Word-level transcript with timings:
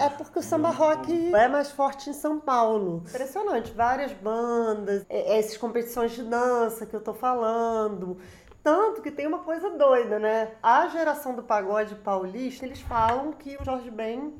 É 0.00 0.08
porque 0.08 0.38
o 0.38 0.42
samba 0.42 0.70
rock 0.70 1.34
é 1.34 1.48
mais 1.48 1.70
forte 1.70 2.10
em 2.10 2.12
São 2.12 2.38
Paulo. 2.38 3.02
Impressionante, 3.08 3.72
várias 3.72 4.12
bandas, 4.12 5.04
é, 5.08 5.34
é 5.34 5.38
essas 5.38 5.56
competições 5.56 6.12
de 6.12 6.22
dança 6.22 6.86
que 6.86 6.94
eu 6.94 7.00
tô 7.00 7.12
falando. 7.12 8.16
Tanto 8.62 9.02
que 9.02 9.10
tem 9.10 9.26
uma 9.26 9.38
coisa 9.38 9.70
doida, 9.70 10.18
né? 10.18 10.52
A 10.62 10.88
geração 10.88 11.34
do 11.34 11.42
pagode 11.42 11.94
paulista, 11.96 12.64
eles 12.64 12.80
falam 12.80 13.32
que 13.32 13.56
o 13.60 13.64
Jorge 13.64 13.90
Ben 13.90 14.34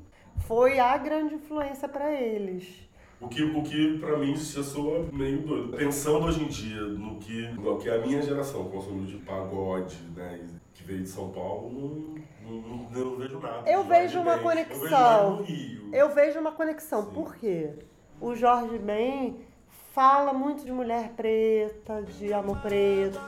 foi 0.46 0.78
a 0.78 0.96
grande 0.96 1.34
influência 1.34 1.88
para 1.88 2.12
eles. 2.12 2.88
O 3.20 3.26
que, 3.26 3.42
o 3.42 3.62
que 3.62 3.98
pra 3.98 4.16
mim 4.16 4.36
já 4.36 4.62
soa 4.62 5.08
meio 5.12 5.42
doido. 5.42 5.76
Pensando 5.76 6.26
hoje 6.26 6.44
em 6.44 6.46
dia 6.46 6.82
no 6.82 7.18
que, 7.18 7.48
no 7.48 7.78
que 7.78 7.90
a 7.90 7.98
minha 7.98 8.22
geração 8.22 8.64
consumiu 8.68 9.06
de 9.06 9.16
pagode, 9.16 9.96
né, 10.14 10.40
veio 10.88 11.02
de 11.02 11.08
São 11.08 11.30
Paulo, 11.30 11.70
não, 11.70 12.50
não, 12.50 12.60
não, 12.62 12.90
não 12.90 13.16
vejo 13.16 13.38
nada. 13.38 13.70
Eu 13.70 13.84
vejo 13.84 14.20
uma 14.20 14.34
Ben. 14.34 14.42
conexão. 14.42 15.36
Eu 15.36 15.44
vejo. 15.44 15.90
Eu 15.92 16.14
vejo 16.14 16.40
uma 16.40 16.52
conexão. 16.52 17.04
Sim. 17.04 17.10
Por 17.12 17.36
quê? 17.36 17.74
O 18.18 18.34
Jorge 18.34 18.78
Ben 18.78 19.36
fala 19.92 20.32
muito 20.32 20.64
de 20.64 20.72
mulher 20.72 21.10
preta, 21.14 22.02
de 22.02 22.32
amor 22.32 22.58
preto. 22.62 23.20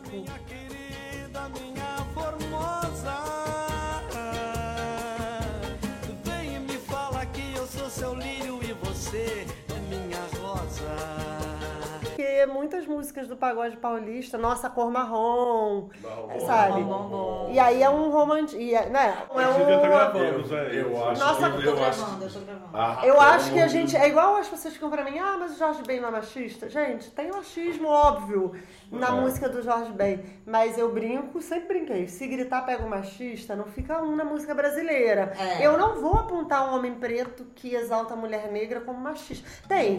Porque 12.40 12.46
muitas 12.46 12.86
músicas 12.86 13.28
do 13.28 13.36
pagode 13.36 13.76
paulista, 13.76 14.38
Nossa 14.38 14.70
Cor 14.70 14.90
Marrom, 14.90 15.88
Marrom. 16.02 16.40
sabe? 16.46 16.82
Bom, 16.82 17.08
bom. 17.08 17.50
E 17.52 17.58
aí 17.58 17.82
é 17.82 17.90
um 17.90 18.10
e 18.56 18.74
é- 18.74 18.88
Né? 18.88 19.14
É 19.30 19.46
um, 19.48 19.80
gravando. 19.82 20.18
Eu 20.54 21.08
acho 21.08 21.20
Nossa, 21.20 21.50
que 21.50 21.56
Eu 21.56 21.70
eu 21.70 21.76
tô 21.76 21.84
acho. 21.84 21.98
gravando, 22.00 22.24
eu 22.24 22.30
tô 22.32 22.40
gravando. 22.40 22.70
Ah, 22.72 22.98
Eu 23.02 23.14
pelo 23.14 23.20
acho 23.20 23.52
que 23.52 23.60
a 23.60 23.68
gente. 23.68 23.96
É 23.96 24.08
igual 24.08 24.36
as 24.36 24.48
pessoas 24.48 24.72
ficam 24.74 24.88
pra 24.90 25.04
mim, 25.04 25.18
ah, 25.18 25.36
mas 25.38 25.52
o 25.54 25.58
Jorge 25.58 25.82
Ben 25.86 26.00
não 26.00 26.08
é 26.08 26.12
machista. 26.12 26.68
Gente, 26.70 27.10
tem 27.10 27.30
machismo 27.30 27.88
óbvio 27.88 28.52
na 28.90 29.08
É. 29.08 29.10
música 29.10 29.48
do 29.48 29.62
Jorge 29.62 29.92
Ben. 29.92 30.24
Mas 30.46 30.78
eu 30.78 30.90
brinco, 30.92 31.42
sempre 31.42 31.68
brinquei. 31.80 32.06
Se 32.08 32.26
gritar 32.26 32.64
pega 32.64 32.84
o 32.84 32.88
machista, 32.88 33.54
não 33.54 33.66
fica 33.66 34.00
um 34.02 34.16
na 34.16 34.24
música 34.24 34.54
brasileira. 34.54 35.32
É. 35.38 35.66
Eu 35.66 35.76
não 35.76 36.00
vou 36.00 36.14
apontar 36.14 36.70
um 36.70 36.76
homem 36.76 36.94
preto 36.94 37.44
que 37.54 37.74
exalta 37.74 38.14
a 38.14 38.16
mulher 38.16 38.50
negra 38.50 38.80
como 38.80 38.98
machista. 38.98 39.46
Tem. 39.68 39.96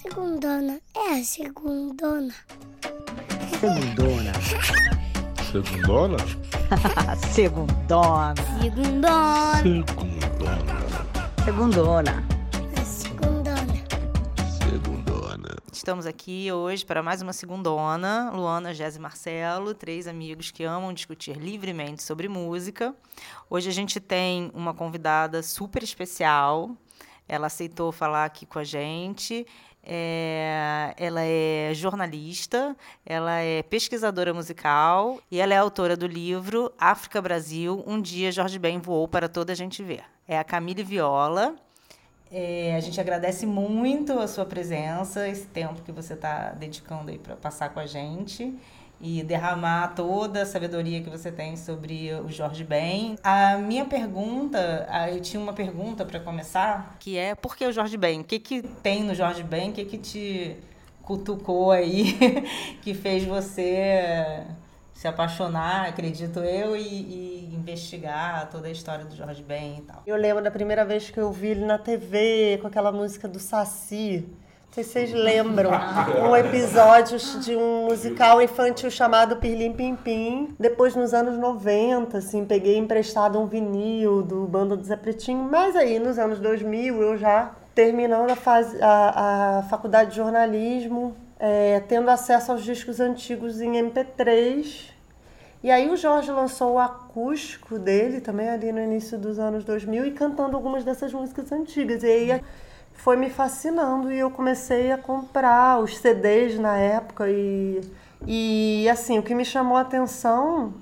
Segundona, 0.00 0.80
é 0.94 1.18
a 1.18 1.24
segundona. 1.24 2.32
Segundona. 3.58 4.32
Segundona? 5.50 6.18
Segundona. 7.34 8.34
Segundona, 8.62 9.64
Segundona. 11.44 12.24
é 12.76 12.84
segundona. 12.84 13.74
Segundona. 14.56 15.56
Estamos 15.72 16.06
aqui 16.06 16.52
hoje 16.52 16.86
para 16.86 17.02
mais 17.02 17.20
uma 17.20 17.32
segundona. 17.32 18.30
Luana, 18.32 18.72
Jéssica 18.72 19.00
e 19.00 19.02
Marcelo, 19.02 19.74
três 19.74 20.06
amigos 20.06 20.52
que 20.52 20.62
amam 20.62 20.94
discutir 20.94 21.36
livremente 21.36 22.04
sobre 22.04 22.28
música. 22.28 22.94
Hoje 23.50 23.68
a 23.68 23.72
gente 23.72 23.98
tem 23.98 24.52
uma 24.54 24.72
convidada 24.72 25.42
super 25.42 25.82
especial. 25.82 26.70
Ela 27.28 27.48
aceitou 27.48 27.92
falar 27.92 28.24
aqui 28.24 28.46
com 28.46 28.58
a 28.58 28.64
gente. 28.64 29.46
É, 29.82 30.94
ela 30.98 31.22
é 31.22 31.72
jornalista, 31.74 32.76
ela 33.06 33.38
é 33.38 33.62
pesquisadora 33.62 34.34
musical 34.34 35.18
e 35.30 35.40
ela 35.40 35.54
é 35.54 35.56
autora 35.56 35.96
do 35.96 36.06
livro 36.06 36.72
África 36.78 37.22
Brasil, 37.22 37.82
Um 37.86 38.00
Dia 38.00 38.30
Jorge 38.30 38.58
Ben 38.58 38.78
Voou 38.78 39.08
para 39.08 39.28
Toda 39.28 39.52
a 39.52 39.56
Gente 39.56 39.82
Ver. 39.82 40.04
É 40.26 40.38
a 40.38 40.44
Camille 40.44 40.82
Viola. 40.82 41.54
É, 42.30 42.74
a 42.76 42.80
gente 42.80 43.00
agradece 43.00 43.46
muito 43.46 44.12
a 44.18 44.28
sua 44.28 44.44
presença, 44.44 45.26
esse 45.26 45.46
tempo 45.46 45.80
que 45.82 45.90
você 45.90 46.12
está 46.12 46.50
dedicando 46.50 47.10
aí 47.10 47.18
para 47.18 47.36
passar 47.36 47.70
com 47.70 47.80
a 47.80 47.86
gente 47.86 48.54
e 49.00 49.22
derramar 49.22 49.94
toda 49.94 50.42
a 50.42 50.46
sabedoria 50.46 51.02
que 51.02 51.08
você 51.08 51.30
tem 51.30 51.56
sobre 51.56 52.12
o 52.14 52.28
Jorge 52.28 52.64
Ben. 52.64 53.16
A 53.22 53.56
minha 53.56 53.84
pergunta, 53.84 54.88
eu 55.12 55.20
tinha 55.20 55.40
uma 55.40 55.52
pergunta 55.52 56.04
para 56.04 56.18
começar, 56.20 56.96
que 56.98 57.16
é 57.16 57.34
por 57.34 57.56
que 57.56 57.64
o 57.66 57.72
Jorge 57.72 57.96
Ben? 57.96 58.20
O 58.20 58.24
que, 58.24 58.38
que 58.38 58.62
tem 58.62 59.04
no 59.04 59.14
Jorge 59.14 59.42
Ben? 59.42 59.70
O 59.70 59.72
que, 59.72 59.84
que 59.84 59.98
te 59.98 60.56
cutucou 61.02 61.70
aí, 61.70 62.18
que 62.82 62.92
fez 62.92 63.24
você 63.24 64.44
se 64.92 65.06
apaixonar, 65.06 65.88
acredito 65.88 66.40
eu, 66.40 66.76
e, 66.76 66.82
e 66.82 67.54
investigar 67.54 68.50
toda 68.50 68.66
a 68.66 68.70
história 68.70 69.04
do 69.04 69.14
Jorge 69.14 69.42
Ben 69.44 69.78
e 69.78 69.82
tal. 69.82 70.02
Eu 70.04 70.16
lembro 70.16 70.42
da 70.42 70.50
primeira 70.50 70.84
vez 70.84 71.08
que 71.08 71.18
eu 71.18 71.30
vi 71.30 71.48
ele 71.48 71.64
na 71.64 71.78
TV 71.78 72.58
com 72.60 72.66
aquela 72.66 72.90
música 72.90 73.28
do 73.28 73.38
Saci. 73.38 74.28
Sei 74.70 74.84
se 74.84 74.90
vocês 74.90 75.12
lembram. 75.12 75.70
Um 76.28 76.36
episódio 76.36 77.18
de 77.40 77.56
um 77.56 77.86
musical 77.86 78.40
infantil 78.40 78.90
chamado 78.90 79.36
Pirlim 79.36 79.72
Pim 79.72 79.96
Pim. 79.96 80.54
Depois, 80.60 80.94
nos 80.94 81.14
anos 81.14 81.38
90, 81.38 82.18
assim, 82.18 82.44
peguei 82.44 82.76
emprestado 82.76 83.40
um 83.40 83.46
vinil 83.46 84.22
do 84.22 84.46
Banda 84.46 84.76
do 84.76 84.84
Zé 84.84 84.94
Pretinho. 84.94 85.42
Mas 85.42 85.74
aí, 85.74 85.98
nos 85.98 86.18
anos 86.18 86.38
2000, 86.38 87.00
eu 87.00 87.16
já 87.16 87.54
terminando 87.74 88.30
a, 88.30 88.36
fase, 88.36 88.76
a, 88.82 89.58
a 89.58 89.62
faculdade 89.64 90.10
de 90.10 90.16
jornalismo, 90.16 91.16
é, 91.40 91.80
tendo 91.88 92.10
acesso 92.10 92.52
aos 92.52 92.62
discos 92.62 93.00
antigos 93.00 93.60
em 93.62 93.72
MP3. 93.72 94.90
E 95.62 95.70
aí 95.70 95.88
o 95.88 95.96
Jorge 95.96 96.30
lançou 96.30 96.74
o 96.74 96.78
acústico 96.78 97.78
dele 97.78 98.20
também 98.20 98.48
ali 98.48 98.70
no 98.70 98.80
início 98.80 99.18
dos 99.18 99.38
anos 99.38 99.64
2000 99.64 100.06
e 100.06 100.10
cantando 100.12 100.56
algumas 100.56 100.84
dessas 100.84 101.12
músicas 101.12 101.50
antigas. 101.50 102.02
E 102.02 102.06
aí 102.06 102.40
foi 102.98 103.16
me 103.16 103.30
fascinando 103.30 104.12
e 104.12 104.18
eu 104.18 104.30
comecei 104.30 104.92
a 104.92 104.98
comprar 104.98 105.80
os 105.80 105.96
CDs 105.96 106.58
na 106.58 106.76
época 106.76 107.30
e 107.30 107.80
e 108.26 108.88
assim, 108.90 109.18
o 109.18 109.22
que 109.22 109.34
me 109.34 109.44
chamou 109.44 109.76
a 109.76 109.82
atenção 109.82 110.74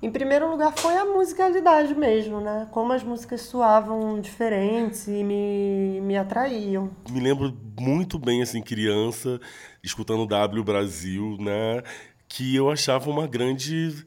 em 0.00 0.10
primeiro 0.10 0.48
lugar 0.48 0.72
foi 0.76 0.96
a 0.96 1.04
musicalidade 1.04 1.94
mesmo, 1.94 2.40
né? 2.40 2.68
Como 2.70 2.92
as 2.92 3.02
músicas 3.02 3.40
soavam 3.40 4.20
diferentes 4.20 5.08
e 5.08 5.24
me, 5.24 6.00
me 6.00 6.16
atraíam. 6.16 6.90
Me 7.10 7.18
lembro 7.18 7.52
muito 7.80 8.18
bem, 8.18 8.42
assim, 8.42 8.62
criança, 8.62 9.40
escutando 9.82 10.26
W 10.26 10.62
Brasil, 10.62 11.36
né? 11.40 11.82
Que 12.28 12.54
eu 12.54 12.70
achava 12.70 13.10
uma 13.10 13.26
grande 13.26 14.06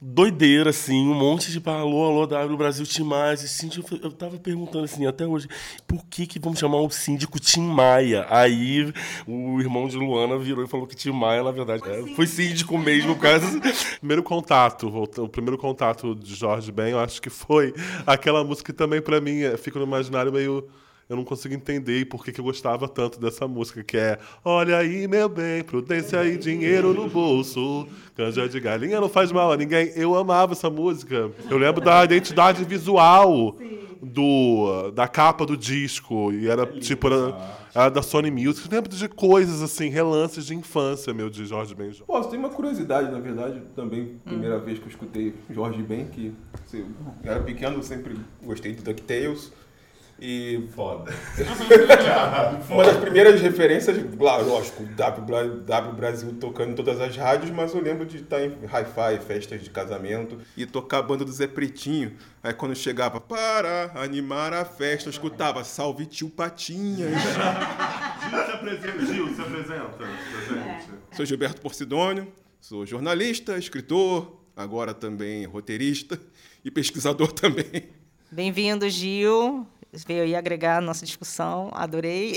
doideira, 0.00 0.70
assim, 0.70 1.08
um 1.08 1.14
monte 1.14 1.50
de 1.50 1.60
alô, 1.68 2.04
alô, 2.04 2.26
W 2.26 2.56
Brasil 2.56 2.86
Tim 2.86 3.02
Maia. 3.02 3.36
Síndico, 3.36 3.98
eu 4.00 4.12
tava 4.12 4.38
perguntando, 4.38 4.84
assim, 4.84 5.06
até 5.06 5.26
hoje, 5.26 5.48
por 5.86 6.04
que 6.06 6.26
que 6.26 6.38
vamos 6.38 6.58
chamar 6.58 6.80
o 6.80 6.90
síndico 6.90 7.40
Tim 7.40 7.62
Maia? 7.62 8.26
Aí 8.30 8.92
o 9.26 9.60
irmão 9.60 9.88
de 9.88 9.96
Luana 9.96 10.38
virou 10.38 10.64
e 10.64 10.68
falou 10.68 10.86
que 10.86 10.94
Tim 10.94 11.10
Maia, 11.10 11.42
na 11.42 11.50
verdade, 11.50 11.82
é, 11.86 12.14
foi 12.14 12.26
síndico 12.26 12.78
mesmo, 12.78 13.14
por 13.14 13.22
causa... 13.22 13.46
Primeiro 13.98 14.22
contato, 14.22 14.88
o 14.88 15.28
primeiro 15.28 15.58
contato 15.58 16.14
de 16.14 16.34
Jorge 16.34 16.70
Ben, 16.70 16.90
eu 16.90 17.00
acho 17.00 17.20
que 17.20 17.28
foi 17.28 17.74
aquela 18.06 18.44
música 18.44 18.72
que 18.72 18.78
também 18.78 19.02
pra 19.02 19.20
mim 19.20 19.42
é, 19.42 19.56
fica 19.56 19.78
no 19.78 19.84
imaginário 19.84 20.32
meio 20.32 20.68
eu 21.08 21.16
não 21.16 21.24
consigo 21.24 21.54
entender 21.54 22.04
por 22.04 22.22
que, 22.22 22.30
que 22.30 22.40
eu 22.40 22.44
gostava 22.44 22.86
tanto 22.86 23.18
dessa 23.18 23.48
música, 23.48 23.82
que 23.82 23.96
é 23.96 24.18
Olha 24.44 24.76
aí, 24.76 25.08
meu 25.08 25.28
bem, 25.28 25.64
prudência 25.64 26.22
e 26.26 26.36
dinheiro 26.36 26.92
no 26.92 27.08
bolso. 27.08 27.88
Canja 28.14 28.46
de 28.46 28.60
galinha 28.60 29.00
não 29.00 29.08
faz 29.08 29.32
mal 29.32 29.50
a 29.50 29.56
ninguém. 29.56 29.90
Eu 29.96 30.14
amava 30.14 30.52
essa 30.52 30.68
música. 30.68 31.30
Eu 31.50 31.56
lembro 31.56 31.80
da 31.80 32.04
identidade 32.04 32.62
visual 32.64 33.56
do, 34.02 34.90
da 34.90 35.08
capa 35.08 35.46
do 35.46 35.56
disco. 35.56 36.30
E 36.30 36.46
era 36.46 36.66
tipo, 36.66 37.06
era, 37.06 37.56
era 37.74 37.88
da 37.88 38.02
Sony 38.02 38.30
Music. 38.30 38.66
Eu 38.66 38.76
lembro 38.76 38.90
de 38.90 39.08
coisas 39.08 39.62
assim, 39.62 39.88
relances 39.88 40.46
de 40.46 40.54
infância, 40.54 41.14
meu, 41.14 41.30
de 41.30 41.46
Jorge 41.46 41.74
Ben. 41.74 41.90
Pô, 42.06 42.20
tem 42.24 42.38
uma 42.38 42.50
curiosidade, 42.50 43.10
na 43.10 43.18
verdade, 43.18 43.62
também, 43.74 44.20
primeira 44.24 44.58
vez 44.58 44.78
que 44.78 44.84
eu 44.84 44.90
escutei 44.90 45.34
Jorge 45.50 45.82
Ben, 45.82 46.06
que 46.06 46.34
assim, 46.64 46.84
eu 47.24 47.32
era 47.32 47.40
pequeno, 47.40 47.76
eu 47.76 47.82
sempre 47.82 48.14
gostei 48.42 48.74
do 48.74 48.82
DuckTales. 48.82 49.52
E 50.20 50.66
Foda. 50.74 51.12
uma 52.68 52.84
das 52.84 52.96
primeiras 52.96 53.40
referências, 53.40 53.96
claro, 54.16 54.48
lógico, 54.48 54.84
W, 54.84 55.60
w 55.60 55.92
Brasil 55.92 56.34
tocando 56.40 56.72
em 56.72 56.74
todas 56.74 57.00
as 57.00 57.16
rádios, 57.16 57.52
mas 57.52 57.72
eu 57.72 57.80
lembro 57.80 58.04
de 58.04 58.16
estar 58.16 58.42
em 58.42 58.50
hi-fi, 58.64 59.24
festas 59.24 59.62
de 59.62 59.70
casamento, 59.70 60.38
e 60.56 60.66
tocar 60.66 60.98
a 60.98 61.02
banda 61.02 61.24
do 61.24 61.30
Zé 61.30 61.46
Pretinho. 61.46 62.16
Aí 62.42 62.52
quando 62.52 62.74
chegava, 62.74 63.20
para 63.20 63.92
animar 63.94 64.52
a 64.52 64.64
festa, 64.64 65.08
eu 65.08 65.12
escutava, 65.12 65.62
salve 65.62 66.04
tio 66.04 66.28
Patinhas. 66.28 67.12
Gil 68.28 68.44
se 68.44 68.52
apresenta, 68.52 69.06
Gil, 69.06 69.34
se 69.34 69.40
apresenta 69.40 69.98
gente. 70.48 70.86
Sou 71.12 71.24
Gilberto 71.24 71.60
Porcidônio, 71.60 72.26
sou 72.60 72.84
jornalista, 72.84 73.56
escritor, 73.56 74.36
agora 74.56 74.92
também 74.92 75.44
roteirista 75.46 76.20
e 76.64 76.72
pesquisador 76.72 77.30
também. 77.32 77.88
Bem-vindo, 78.30 78.88
Gil. 78.90 79.66
Veio 79.92 80.22
aí 80.22 80.36
agregar 80.36 80.78
a 80.78 80.80
nossa 80.80 81.06
discussão, 81.06 81.70
adorei. 81.72 82.34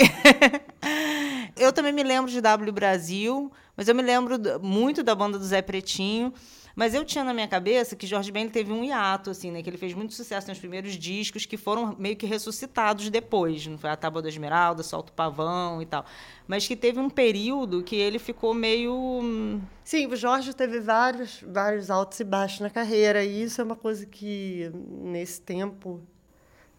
eu 1.57 1.73
também 1.73 1.91
me 1.91 2.03
lembro 2.03 2.31
de 2.31 2.39
W 2.39 2.71
Brasil, 2.71 3.51
mas 3.75 3.87
eu 3.87 3.95
me 3.95 4.01
lembro 4.01 4.37
muito 4.61 5.03
da 5.03 5.13
banda 5.13 5.37
do 5.37 5.43
Zé 5.43 5.61
Pretinho. 5.61 6.33
Mas 6.75 6.93
eu 6.93 7.03
tinha 7.03 7.23
na 7.23 7.33
minha 7.33 7.47
cabeça 7.47 7.95
que 7.95 8.07
Jorge 8.07 8.31
Ben 8.31 8.47
teve 8.47 8.71
um 8.71 8.83
hiato, 8.83 9.29
assim, 9.29 9.51
né? 9.51 9.61
Que 9.61 9.69
ele 9.69 9.77
fez 9.77 9.93
muito 9.93 10.13
sucesso 10.13 10.47
nos 10.47 10.59
primeiros 10.59 10.93
discos, 10.93 11.45
que 11.45 11.57
foram 11.57 11.95
meio 11.97 12.15
que 12.15 12.25
ressuscitados 12.25 13.09
depois. 13.09 13.67
Não 13.67 13.77
foi 13.77 13.89
a 13.89 13.95
Tábua 13.95 14.21
da 14.21 14.29
Esmeralda, 14.29 14.83
Solta 14.83 15.11
o 15.11 15.15
Pavão 15.15 15.81
e 15.81 15.85
tal. 15.85 16.05
Mas 16.47 16.67
que 16.67 16.75
teve 16.75 16.99
um 16.99 17.09
período 17.09 17.83
que 17.83 17.95
ele 17.95 18.19
ficou 18.19 18.53
meio. 18.53 19.61
Sim, 19.83 20.07
o 20.07 20.15
Jorge 20.15 20.53
teve 20.53 20.79
vários, 20.79 21.43
vários 21.45 21.91
altos 21.91 22.19
e 22.19 22.23
baixos 22.23 22.61
na 22.61 22.69
carreira, 22.69 23.23
e 23.23 23.43
isso 23.43 23.59
é 23.59 23.63
uma 23.63 23.75
coisa 23.75 24.05
que, 24.05 24.71
nesse 24.73 25.41
tempo, 25.41 26.01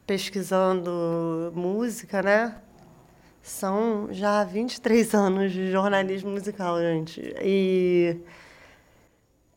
pesquisando 0.06 1.52
música, 1.54 2.22
né? 2.22 2.60
São 3.43 4.08
já 4.12 4.44
23 4.44 5.14
anos 5.14 5.52
de 5.52 5.70
jornalismo 5.70 6.31
musical, 6.31 6.81
gente. 6.81 7.20
E 7.43 8.16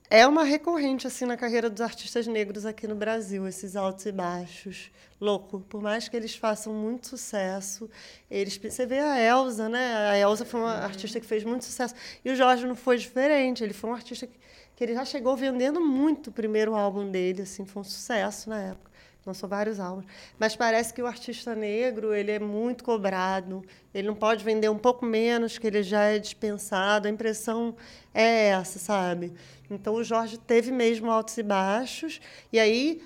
é 0.10 0.26
uma 0.28 0.44
recorrente, 0.44 1.08
assim, 1.08 1.26
na 1.26 1.36
carreira 1.36 1.70
dos 1.70 1.82
artistas 1.82 2.28
negros 2.28 2.66
aqui 2.66 2.88
no 2.88 2.96
Brasil, 2.96 3.48
esses 3.48 3.76
altos 3.76 4.06
e 4.06 4.12
baixos. 4.12 4.92
Louco, 5.20 5.62
por 5.62 5.82
mais 5.82 6.08
que 6.08 6.16
eles 6.16 6.36
façam 6.36 6.74
muito 6.74 7.08
sucesso, 7.08 7.90
eles... 8.30 8.56
Você 8.58 8.86
vê 8.86 9.00
a 9.00 9.20
Elsa, 9.20 9.68
né? 9.68 10.10
A 10.10 10.18
Elsa 10.18 10.46
foi 10.46 10.60
uma 10.60 10.74
artista 10.74 11.20
que 11.20 11.26
fez 11.26 11.44
muito 11.44 11.66
sucesso. 11.66 11.96
E 12.24 12.30
o 12.30 12.36
Jorge 12.36 12.68
não 12.68 12.76
foi 12.76 12.98
diferente, 12.98 13.64
ele 13.64 13.74
foi 13.74 13.90
um 13.90 13.94
artista 13.94 14.28
que, 14.28 14.38
que 14.76 14.84
ele 14.84 14.94
já 14.94 15.06
chegou 15.06 15.36
vendendo 15.36 15.82
muito 15.82 16.30
o 16.30 16.32
primeiro 16.32 16.76
álbum 16.76 17.10
dele, 17.10 17.42
assim, 17.42 17.66
foi 17.66 17.82
um 17.82 17.86
sucesso 17.86 18.50
na 18.50 18.62
época. 18.62 18.92
Lançou 19.26 19.50
vários 19.50 19.80
álbuns. 19.80 20.06
Mas 20.38 20.56
parece 20.56 20.94
que 20.94 21.02
o 21.02 21.08
artista 21.08 21.56
negro, 21.56 22.14
ele 22.14 22.32
é 22.32 22.38
muito 22.40 22.84
cobrado, 22.84 23.66
ele 23.92 24.08
não 24.08 24.14
pode 24.14 24.44
vender 24.44 24.70
um 24.70 24.78
pouco 24.78 25.04
menos, 25.04 25.58
que 25.58 25.66
ele 25.66 25.82
já 25.82 26.04
é 26.04 26.20
dispensado. 26.20 27.08
A 27.08 27.12
impressão 27.12 27.76
é 28.14 28.50
essa, 28.50 28.78
sabe? 28.78 29.34
Então, 29.70 29.96
o 29.96 30.04
Jorge 30.04 30.38
teve 30.38 30.72
mesmo 30.72 31.10
altos 31.10 31.38
e 31.40 31.44
baixos. 31.44 32.22
E 32.54 32.60
aí, 32.60 33.02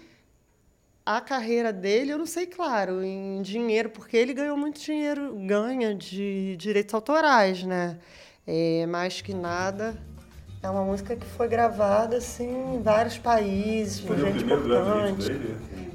a 1.05 1.21
carreira 1.21 1.71
dele, 1.71 2.11
eu 2.11 2.17
não 2.17 2.25
sei, 2.25 2.45
claro, 2.45 3.01
em 3.01 3.41
dinheiro, 3.41 3.89
porque 3.89 4.17
ele 4.17 4.33
ganhou 4.33 4.57
muito 4.57 4.79
dinheiro, 4.79 5.33
ganha 5.47 5.95
de 5.95 6.57
direitos 6.57 6.93
autorais, 6.93 7.63
né? 7.63 7.97
É, 8.45 8.85
mais 8.85 9.21
que 9.21 9.33
nada, 9.33 9.97
é 10.61 10.69
uma 10.69 10.83
música 10.83 11.15
que 11.15 11.25
foi 11.25 11.47
gravada 11.47 12.17
assim, 12.17 12.75
em 12.75 12.81
vários 12.81 13.17
países, 13.17 14.01
por 14.01 14.17
gente 14.17 14.43
importante. 14.43 15.31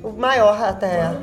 O 0.02 0.11
maior 0.11 0.62
até. 0.62 1.16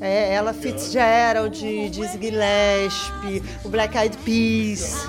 É, 0.00 0.32
ela 0.32 0.52
Fitzgerald, 0.52 1.54
Dizzy 1.90 2.18
Gillespie, 2.18 3.42
o 3.64 3.68
Black 3.68 3.96
Eyed 3.96 4.16
Peas. 4.18 5.06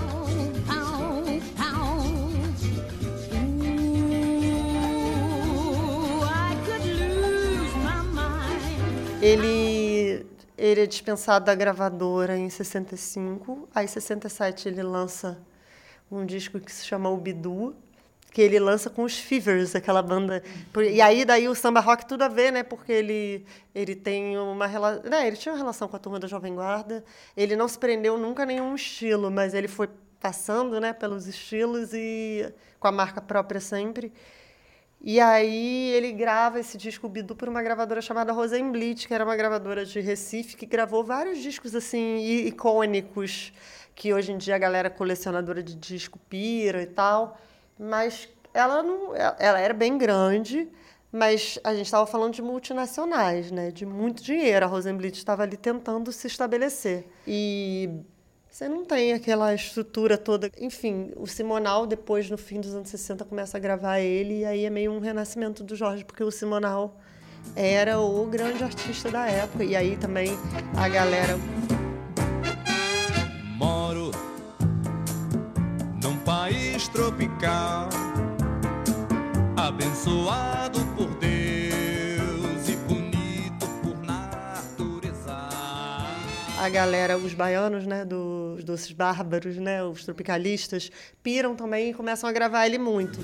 Ele, 9.21 10.25
ele 10.57 10.81
é 10.81 10.85
dispensado 10.85 11.45
da 11.45 11.55
gravadora 11.55 12.37
em 12.37 12.49
65. 12.49 13.69
Aí, 13.73 13.85
em 13.85 13.87
67, 13.87 14.67
ele 14.67 14.83
lança 14.83 15.37
um 16.17 16.25
disco 16.25 16.59
que 16.59 16.71
se 16.71 16.85
chama 16.85 17.09
O 17.09 17.17
Bidu, 17.17 17.75
que 18.31 18.41
ele 18.41 18.59
lança 18.59 18.89
com 18.89 19.03
os 19.03 19.17
Fevers, 19.17 19.75
aquela 19.75 20.01
banda. 20.01 20.43
E 20.91 20.99
aí, 20.99 21.23
daí, 21.23 21.47
o 21.47 21.53
samba 21.53 21.79
rock 21.79 22.05
tudo 22.05 22.23
a 22.23 22.27
ver, 22.27 22.51
né? 22.51 22.63
Porque 22.63 22.91
ele, 22.91 23.45
ele 23.75 23.95
tem 23.95 24.37
uma 24.37 24.65
relação... 24.65 25.03
Né? 25.09 25.27
Ele 25.27 25.37
tinha 25.37 25.53
uma 25.53 25.59
relação 25.59 25.87
com 25.87 25.95
a 25.95 25.99
turma 25.99 26.19
da 26.19 26.27
Jovem 26.27 26.55
Guarda. 26.55 27.03
Ele 27.37 27.55
não 27.55 27.67
se 27.67 27.77
prendeu 27.77 28.17
nunca 28.17 28.41
a 28.41 28.45
nenhum 28.45 28.73
estilo, 28.73 29.29
mas 29.29 29.53
ele 29.53 29.67
foi 29.67 29.87
passando 30.19 30.79
né, 30.79 30.93
pelos 30.93 31.27
estilos 31.27 31.93
e 31.93 32.51
com 32.79 32.87
a 32.87 32.91
marca 32.91 33.21
própria 33.21 33.59
sempre. 33.61 34.11
E 35.05 35.19
aí 35.19 35.91
ele 35.91 36.13
grava 36.13 36.61
esse 36.61 36.77
disco 36.77 37.09
Bidu 37.09 37.35
por 37.35 37.49
uma 37.49 37.61
gravadora 37.61 38.01
chamada 38.01 38.31
Rosenblit, 38.31 39.05
que 39.05 39.13
era 39.13 39.25
uma 39.25 39.35
gravadora 39.35 39.85
de 39.85 39.99
Recife, 39.99 40.55
que 40.55 40.65
gravou 40.65 41.03
vários 41.03 41.39
discos 41.39 41.75
assim 41.75 42.19
icônicos, 42.47 43.51
que 43.95 44.13
hoje 44.13 44.31
em 44.31 44.37
dia 44.37 44.55
a 44.55 44.59
galera 44.59 44.89
colecionadora 44.89 45.61
de 45.61 45.75
disco 45.75 46.19
pira 46.29 46.81
e 46.81 46.87
tal. 46.87 47.37
Mas 47.77 48.29
ela 48.53 48.83
não, 48.83 49.15
ela 49.15 49.35
ela 49.39 49.59
era 49.59 49.73
bem 49.73 49.97
grande, 49.97 50.67
mas 51.11 51.59
a 51.63 51.73
gente 51.73 51.85
estava 51.85 52.05
falando 52.05 52.33
de 52.33 52.41
multinacionais, 52.41 53.51
né? 53.51 53.71
De 53.71 53.85
muito 53.85 54.23
dinheiro. 54.23 54.65
A 54.65 54.67
Rosenblit 54.67 55.17
estava 55.17 55.43
ali 55.43 55.57
tentando 55.57 56.11
se 56.11 56.27
estabelecer. 56.27 57.05
E 57.27 57.89
você 58.53 58.69
não 58.69 58.85
tem 58.85 59.13
aquela 59.13 59.53
estrutura 59.53 60.15
toda. 60.15 60.49
Enfim, 60.59 61.11
o 61.15 61.25
Simonal, 61.25 61.87
depois, 61.87 62.29
no 62.29 62.37
fim 62.37 62.61
dos 62.61 62.75
anos 62.75 62.89
60, 62.89 63.25
começa 63.25 63.57
a 63.57 63.59
gravar 63.59 63.99
ele, 63.99 64.41
e 64.41 64.45
aí 64.45 64.65
é 64.65 64.69
meio 64.69 64.91
um 64.91 64.99
renascimento 64.99 65.63
do 65.63 65.75
Jorge, 65.75 66.05
porque 66.05 66.23
o 66.23 66.29
Simonal 66.29 66.99
era 67.55 67.99
o 67.99 68.25
grande 68.27 68.63
artista 68.63 69.09
da 69.09 69.27
época. 69.27 69.63
E 69.63 69.75
aí 69.75 69.97
também 69.97 70.29
a 70.77 70.87
galera. 70.87 71.33
Tropical, 76.93 77.89
abençoado 79.57 80.79
por 80.95 81.07
Deus 81.15 82.69
e 82.69 82.75
bonito 82.87 83.67
por 83.81 83.97
natureza. 84.05 85.35
A 86.59 86.69
galera, 86.69 87.17
os 87.17 87.33
baianos, 87.33 87.87
né, 87.87 88.05
dos 88.05 88.63
doces 88.63 88.91
bárbaros, 88.91 89.57
né, 89.57 89.83
os 89.83 90.05
tropicalistas, 90.05 90.91
piram 91.23 91.55
também 91.55 91.89
e 91.89 91.93
começam 91.95 92.29
a 92.29 92.31
gravar 92.31 92.67
ele 92.67 92.77
muito. 92.77 93.19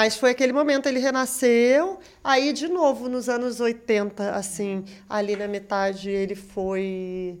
Mas 0.00 0.16
foi 0.16 0.30
aquele 0.30 0.52
momento, 0.52 0.86
ele 0.86 1.00
renasceu, 1.00 1.98
aí 2.22 2.52
de 2.52 2.68
novo, 2.68 3.08
nos 3.08 3.28
anos 3.28 3.58
80, 3.58 4.30
assim, 4.30 4.84
ali 5.08 5.34
na 5.34 5.48
metade 5.48 6.08
ele 6.08 6.36
foi 6.36 7.36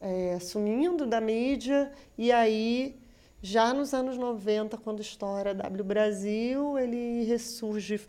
é, 0.00 0.40
sumindo 0.40 1.06
da 1.06 1.20
mídia, 1.20 1.92
e 2.18 2.32
aí, 2.32 2.96
já 3.40 3.72
nos 3.72 3.94
anos 3.94 4.18
90, 4.18 4.76
quando 4.78 5.00
estoura 5.00 5.54
W 5.54 5.84
Brasil, 5.84 6.76
ele 6.76 7.22
ressurge 7.22 8.00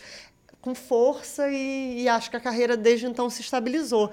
com 0.60 0.74
força 0.74 1.48
e, 1.52 2.02
e 2.02 2.10
acho 2.10 2.32
que 2.32 2.38
a 2.38 2.40
carreira 2.40 2.76
desde 2.76 3.06
então 3.06 3.30
se 3.30 3.42
estabilizou. 3.42 4.12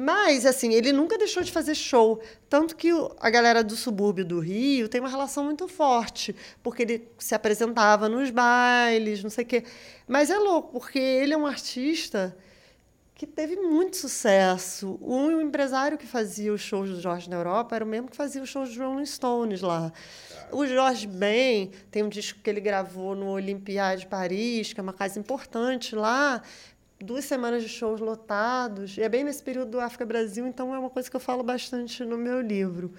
Mas, 0.00 0.46
assim, 0.46 0.74
ele 0.74 0.92
nunca 0.92 1.18
deixou 1.18 1.42
de 1.42 1.50
fazer 1.50 1.74
show. 1.74 2.22
Tanto 2.48 2.76
que 2.76 2.88
a 3.18 3.28
galera 3.28 3.64
do 3.64 3.74
subúrbio 3.74 4.24
do 4.24 4.38
Rio 4.38 4.88
tem 4.88 5.00
uma 5.00 5.08
relação 5.08 5.42
muito 5.42 5.66
forte, 5.66 6.36
porque 6.62 6.82
ele 6.82 7.08
se 7.18 7.34
apresentava 7.34 8.08
nos 8.08 8.30
bailes, 8.30 9.24
não 9.24 9.28
sei 9.28 9.42
o 9.42 9.46
quê. 9.48 9.64
Mas 10.06 10.30
é 10.30 10.38
louco, 10.38 10.70
porque 10.70 11.00
ele 11.00 11.34
é 11.34 11.36
um 11.36 11.48
artista 11.48 12.36
que 13.12 13.26
teve 13.26 13.56
muito 13.56 13.96
sucesso. 13.96 14.96
O 15.02 15.40
empresário 15.40 15.98
que 15.98 16.06
fazia 16.06 16.52
os 16.52 16.60
shows 16.60 16.90
do 16.90 17.00
Jorge 17.00 17.28
na 17.28 17.34
Europa 17.34 17.74
era 17.74 17.84
o 17.84 17.88
mesmo 17.88 18.08
que 18.08 18.16
fazia 18.16 18.40
os 18.40 18.48
shows 18.48 18.68
dos 18.68 18.78
Rolling 18.78 19.04
Stones 19.04 19.62
lá. 19.62 19.92
O 20.52 20.64
Jorge 20.64 21.08
Ben 21.08 21.72
tem 21.90 22.04
um 22.04 22.08
disco 22.08 22.38
que 22.40 22.48
ele 22.48 22.60
gravou 22.60 23.16
no 23.16 23.30
Olympiade 23.30 24.02
de 24.02 24.06
Paris, 24.06 24.72
que 24.72 24.78
é 24.78 24.82
uma 24.82 24.92
casa 24.92 25.18
importante 25.18 25.96
lá. 25.96 26.40
Duas 27.00 27.24
semanas 27.26 27.62
de 27.62 27.68
shows 27.68 28.00
lotados. 28.00 28.98
E 28.98 29.02
é 29.02 29.08
bem 29.08 29.22
nesse 29.22 29.40
período 29.40 29.70
do 29.70 29.80
África 29.80 30.04
Brasil, 30.04 30.44
então 30.48 30.74
é 30.74 30.78
uma 30.78 30.90
coisa 30.90 31.08
que 31.08 31.14
eu 31.14 31.20
falo 31.20 31.44
bastante 31.44 32.04
no 32.04 32.18
meu 32.18 32.40
livro. 32.40 32.92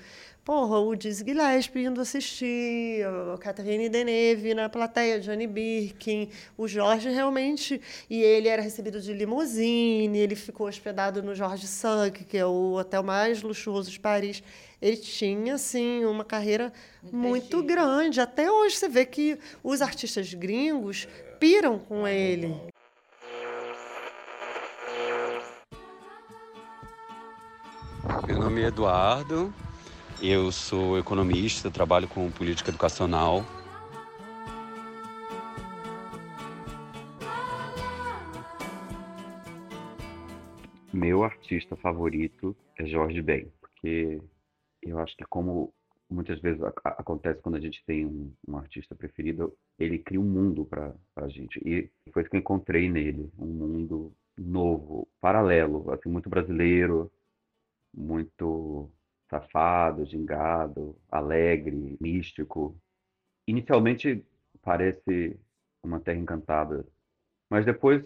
Porra, 0.46 0.80
o 0.80 0.96
Dizzy 0.96 1.26
Gillespie 1.26 1.84
indo 1.84 2.00
assistir, 2.00 3.06
a 3.06 3.38
Catherine 3.38 3.90
Deneuve 3.90 4.54
na 4.54 4.70
plateia, 4.70 5.20
Johnny 5.20 5.46
Birkin, 5.46 6.30
o 6.58 6.66
Jorge 6.66 7.10
realmente... 7.10 7.82
E 8.10 8.24
ele 8.24 8.48
era 8.48 8.62
recebido 8.62 9.02
de 9.02 9.14
limusine, 9.14 10.18
ele 10.18 10.36
ficou 10.36 10.68
hospedado 10.68 11.22
no 11.22 11.36
Jorge 11.36 11.68
Sunk, 11.68 12.24
que 12.24 12.38
é 12.38 12.46
o 12.46 12.76
hotel 12.76 13.04
mais 13.04 13.44
luxuoso 13.44 13.92
de 13.92 14.00
Paris. 14.00 14.42
Ele 14.82 14.96
tinha, 14.96 15.56
assim, 15.56 16.06
uma 16.06 16.24
carreira 16.24 16.72
muito 17.12 17.62
grande. 17.62 18.22
Até 18.22 18.50
hoje 18.50 18.78
você 18.78 18.88
vê 18.88 19.06
que 19.06 19.38
os 19.62 19.82
artistas 19.82 20.34
gringos 20.34 21.06
piram 21.38 21.78
com 21.78 22.08
ele. 22.08 22.56
Meu 28.28 28.40
nome 28.40 28.62
é 28.62 28.68
Eduardo, 28.68 29.54
eu 30.22 30.52
sou 30.52 30.98
economista, 30.98 31.70
trabalho 31.70 32.08
com 32.08 32.32
política 32.32 32.70
educacional. 32.70 33.44
Meu 40.94 41.24
artista 41.24 41.76
favorito 41.76 42.56
é 42.78 42.86
Jorge 42.86 43.22
Ben, 43.22 43.52
porque 43.60 44.22
eu 44.82 45.00
acho 45.00 45.16
que 45.18 45.26
como 45.26 45.74
muitas 46.10 46.40
vezes 46.40 46.62
acontece 46.84 47.42
quando 47.42 47.56
a 47.56 47.60
gente 47.60 47.84
tem 47.86 48.06
um, 48.06 48.32
um 48.48 48.58
artista 48.58 48.96
preferido, 48.96 49.54
ele 49.78 50.00
cria 50.00 50.20
um 50.20 50.24
mundo 50.24 50.66
para 50.66 50.94
a 51.18 51.28
gente. 51.28 51.60
E 51.66 51.90
foi 52.12 52.24
isso 52.24 52.32
que 52.32 52.38
eu 52.38 52.40
encontrei 52.40 52.90
nele, 52.90 53.30
um 53.38 53.46
mundo 53.46 54.12
novo, 54.38 55.08
paralelo, 55.20 55.92
assim, 55.92 56.10
muito 56.10 56.30
brasileiro, 56.30 57.12
muito 57.94 58.90
safado, 59.30 60.06
gingado, 60.06 60.96
alegre, 61.12 61.98
místico. 62.00 62.76
Inicialmente 63.48 64.26
parece 64.62 65.40
uma 65.84 66.00
terra 66.00 66.20
encantada, 66.20 66.86
mas 67.50 67.66
depois 67.66 68.04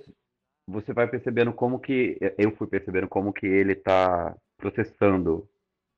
você 0.68 0.94
vai 0.94 1.08
percebendo 1.08 1.54
como 1.54 1.80
que 1.80 2.18
eu 2.38 2.56
fui 2.56 2.68
percebendo 2.68 3.08
como 3.08 3.34
que 3.34 3.46
ele 3.46 3.74
está 3.74 4.36
processando 4.58 5.48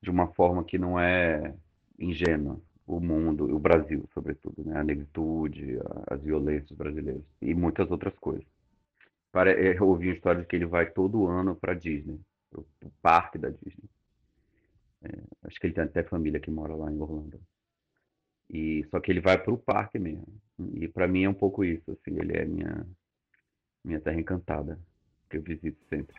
de 0.02 0.10
uma 0.10 0.28
forma 0.34 0.64
que 0.64 0.78
não 0.78 1.00
é 1.00 1.54
ingênua 2.00 2.60
o 2.88 3.00
mundo, 3.00 3.46
o 3.56 3.60
Brasil, 3.60 4.08
sobretudo, 4.14 4.64
né? 4.64 4.80
A 4.80 4.84
negritude, 4.84 5.80
as 6.08 6.22
violências 6.22 6.72
brasileiras 6.72 7.24
e 7.42 7.54
muitas 7.54 7.90
outras 7.90 8.14
coisas. 8.20 8.46
Eu 9.76 9.88
ouvi 9.88 10.08
uma 10.08 10.16
história 10.16 10.42
de 10.42 10.48
que 10.48 10.56
ele 10.56 10.66
vai 10.66 10.90
todo 10.90 11.28
ano 11.28 11.56
para 11.56 11.74
Disney, 11.74 12.20
o 12.56 12.66
o 12.86 12.92
parque 13.02 13.38
da 13.38 13.50
Disney. 13.50 13.90
É, 15.04 15.24
acho 15.44 15.60
que 15.60 15.68
ele 15.68 15.74
tem 15.74 15.84
até 15.84 16.04
família 16.04 16.40
que 16.40 16.50
mora 16.50 16.76
lá 16.76 16.92
em 16.92 17.00
Orlando. 17.00 17.40
E 18.50 18.86
só 18.90 19.00
que 19.00 19.12
ele 19.12 19.22
vai 19.22 19.42
para 19.42 19.54
o 19.54 19.58
parque 19.58 20.00
mesmo. 20.00 20.28
E 20.74 20.88
para 20.88 21.08
mim 21.08 21.24
é 21.24 21.30
um 21.30 21.34
pouco 21.34 21.64
isso, 21.64 21.92
assim, 21.92 22.18
ele 22.20 22.38
é 22.38 22.46
minha 22.46 22.86
minha 23.84 24.02
terra 24.02 24.20
encantada, 24.20 24.80
que 25.30 25.38
eu 25.38 25.44
visito 25.44 25.80
sempre. 25.88 26.16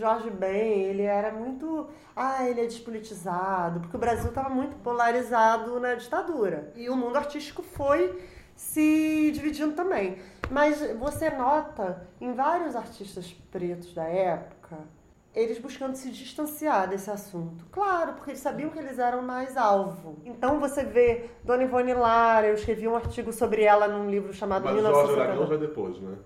Jorge 0.00 0.30
Ben, 0.30 0.82
ele 0.84 1.02
era 1.02 1.30
muito. 1.30 1.88
Ah, 2.16 2.48
ele 2.48 2.62
é 2.62 2.64
despolitizado, 2.64 3.80
porque 3.80 3.96
o 3.96 4.00
Brasil 4.00 4.30
estava 4.30 4.48
muito 4.48 4.76
polarizado 4.76 5.78
na 5.78 5.94
ditadura. 5.94 6.72
E 6.74 6.88
o 6.88 6.96
mundo 6.96 7.16
artístico 7.16 7.62
foi 7.62 8.18
se 8.56 9.30
dividindo 9.32 9.74
também. 9.74 10.18
Mas 10.50 10.80
você 10.98 11.30
nota 11.30 12.06
em 12.20 12.32
vários 12.32 12.74
artistas 12.74 13.32
pretos 13.50 13.94
da 13.94 14.04
época, 14.04 14.76
eles 15.34 15.58
buscando 15.58 15.94
se 15.94 16.10
distanciar 16.10 16.88
desse 16.88 17.10
assunto. 17.10 17.64
Claro, 17.70 18.14
porque 18.14 18.32
eles 18.32 18.40
sabiam 18.40 18.70
que 18.70 18.78
eles 18.78 18.98
eram 18.98 19.22
mais 19.22 19.56
alvo. 19.56 20.18
Então 20.24 20.58
você 20.58 20.82
vê 20.82 21.30
Dona 21.44 21.62
Ivone 21.62 21.94
Lara, 21.94 22.48
eu 22.48 22.54
escrevi 22.54 22.88
um 22.88 22.96
artigo 22.96 23.32
sobre 23.32 23.62
ela 23.62 23.86
num 23.86 24.10
livro 24.10 24.32
chamado 24.32 24.64
Mas 24.64 24.74
Jorge 24.74 24.88
1970. 24.88 25.22
Aragão 25.22 25.46
já 25.46 25.54
é 25.54 25.58
depois, 25.58 26.00
né? 26.00 26.16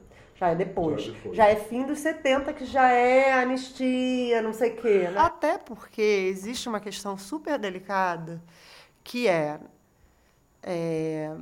Já 0.44 0.50
é 0.50 0.54
depois. 0.54 1.02
Já 1.02 1.08
é 1.08 1.14
depois. 1.14 1.36
Já 1.36 1.46
é 1.48 1.56
fim 1.56 1.84
dos 1.84 1.98
70, 2.00 2.52
que 2.52 2.64
já 2.66 2.90
é 2.90 3.32
anistia, 3.32 4.42
não 4.42 4.52
sei 4.52 4.72
o 4.72 4.76
quê. 4.76 5.08
Né? 5.10 5.18
Até 5.18 5.58
porque 5.58 6.02
existe 6.02 6.68
uma 6.68 6.80
questão 6.80 7.16
super 7.16 7.58
delicada, 7.58 8.42
que 9.02 9.26
é, 9.26 9.58
é, 10.62 11.34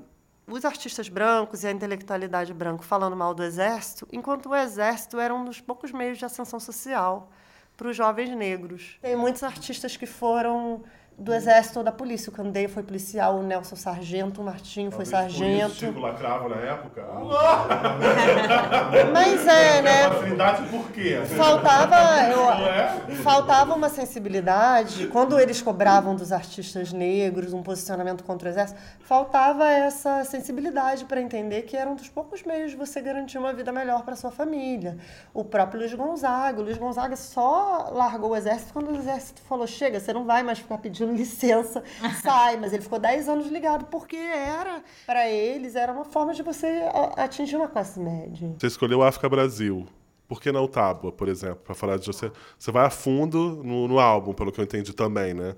os 0.47 0.65
artistas 0.65 1.09
brancos 1.09 1.65
e 1.65 1.67
a 1.67 1.71
intelectualidade 1.71 2.53
branca 2.55 2.83
falando 2.83 3.17
mal 3.17 3.35
do 3.35 3.43
exército, 3.43 4.07
enquanto 4.13 4.51
o 4.51 4.55
exército 4.55 5.19
era 5.19 5.35
um 5.35 5.45
dos 5.45 5.61
poucos 5.61 5.93
meios 5.93 6.19
de 6.19 6.25
ascensão 6.25 6.61
social 6.61 7.31
para 7.77 7.89
os 7.89 7.97
jovens 7.97 8.31
negros. 8.37 8.99
Tem 9.01 9.17
muitos 9.17 9.43
artistas 9.43 9.97
que 9.97 10.07
foram 10.07 10.85
do 11.19 11.33
exército 11.33 11.79
ou 11.79 11.85
da 11.85 11.93
polícia. 11.93 12.31
O 12.31 12.33
Candeia 12.33 12.69
foi 12.69 12.83
policial, 12.83 13.37
o 13.37 13.43
Nelson 13.43 13.77
Sargento, 13.77 14.41
o 14.41 14.45
Martinho 14.45 14.91
foi 14.91 15.05
Talvez 15.05 15.33
Por 15.33 15.39
sargento. 15.41 15.85
isso 15.85 16.01
Lacrava 16.01 16.49
na 16.49 16.57
época. 16.57 17.03
Mas 19.13 19.47
é, 19.47 19.83
né? 19.83 20.09
Facilidade 20.11 20.63
por 20.69 20.91
quê? 20.91 21.21
Faltava, 21.37 21.97
eu- 22.31 22.51
é? 22.51 23.15
faltava 23.23 23.75
uma 23.75 23.89
sensibilidade. 23.89 25.07
Quando 25.09 25.39
eles 25.39 25.61
cobravam 25.63 26.15
dos 26.17 26.33
artistas 26.33 26.93
negros 26.93 27.53
um 27.53 27.63
posicionamento 27.63 28.25
contra 28.25 28.49
o 28.49 28.53
exército, 28.53 28.81
faltava 29.01 29.71
essa 29.71 30.25
sensibilidade 30.25 31.05
para 31.05 31.21
entender 31.21 31.63
que 31.63 31.77
era 31.77 31.89
um 31.89 31.95
dos 31.95 32.09
poucos 32.09 32.43
meios 32.43 32.71
de 32.73 32.77
você 32.77 33.01
garantir 33.01 33.39
uma 33.39 33.53
vida 33.53 33.71
melhor 33.73 34.03
para 34.03 34.17
sua 34.17 34.31
família. 34.31 34.97
O 35.33 35.45
próprio 35.45 35.81
Luiz 35.81 35.95
Gonzaga. 35.95 36.61
O 36.61 36.65
Luiz 36.65 36.79
Gonzaga 36.79 37.17
só 37.17 37.91
largou 37.93 38.31
o 38.31 38.37
exército 38.37 38.73
quando 38.73 38.91
o 38.91 38.97
exército 38.97 39.41
falou: 39.43 39.67
chega, 39.67 40.01
você 40.01 40.13
não 40.13 40.25
vai 40.25 40.43
mais 40.43 40.59
ficar 40.59 40.79
pedindo 40.79 41.02
licença, 41.07 41.83
sai. 42.23 42.57
Mas 42.57 42.73
ele 42.73 42.83
ficou 42.83 42.99
10 42.99 43.29
anos 43.29 43.47
ligado, 43.49 43.87
porque 43.87 44.17
era, 44.17 44.83
para 45.07 45.29
eles, 45.29 45.75
era 45.75 45.93
uma 45.93 46.05
forma 46.05 46.33
de 46.33 46.43
você 46.43 46.83
atingir 47.17 47.57
uma 47.57 47.69
classe 47.69 47.99
média. 47.99 48.55
Você 48.59 48.67
escolheu 48.67 49.03
África 49.03 49.29
Brasil. 49.29 49.87
Por 50.29 50.41
que 50.41 50.51
não 50.51 50.67
Tábua, 50.67 51.13
por 51.13 51.29
exemplo? 51.29 51.57
Para 51.57 51.75
falar 51.75 51.99
de 51.99 52.07
você. 52.07 52.33
Você 52.59 52.71
vai 52.71 52.87
a 52.87 52.91
fundo 52.91 53.63
no, 53.63 53.87
no 53.87 53.99
álbum, 53.99 54.33
pelo 54.33 54.51
que 54.51 54.61
eu 54.61 54.65
entendi 54.65 54.95
também, 54.95 55.35
né? 55.35 55.55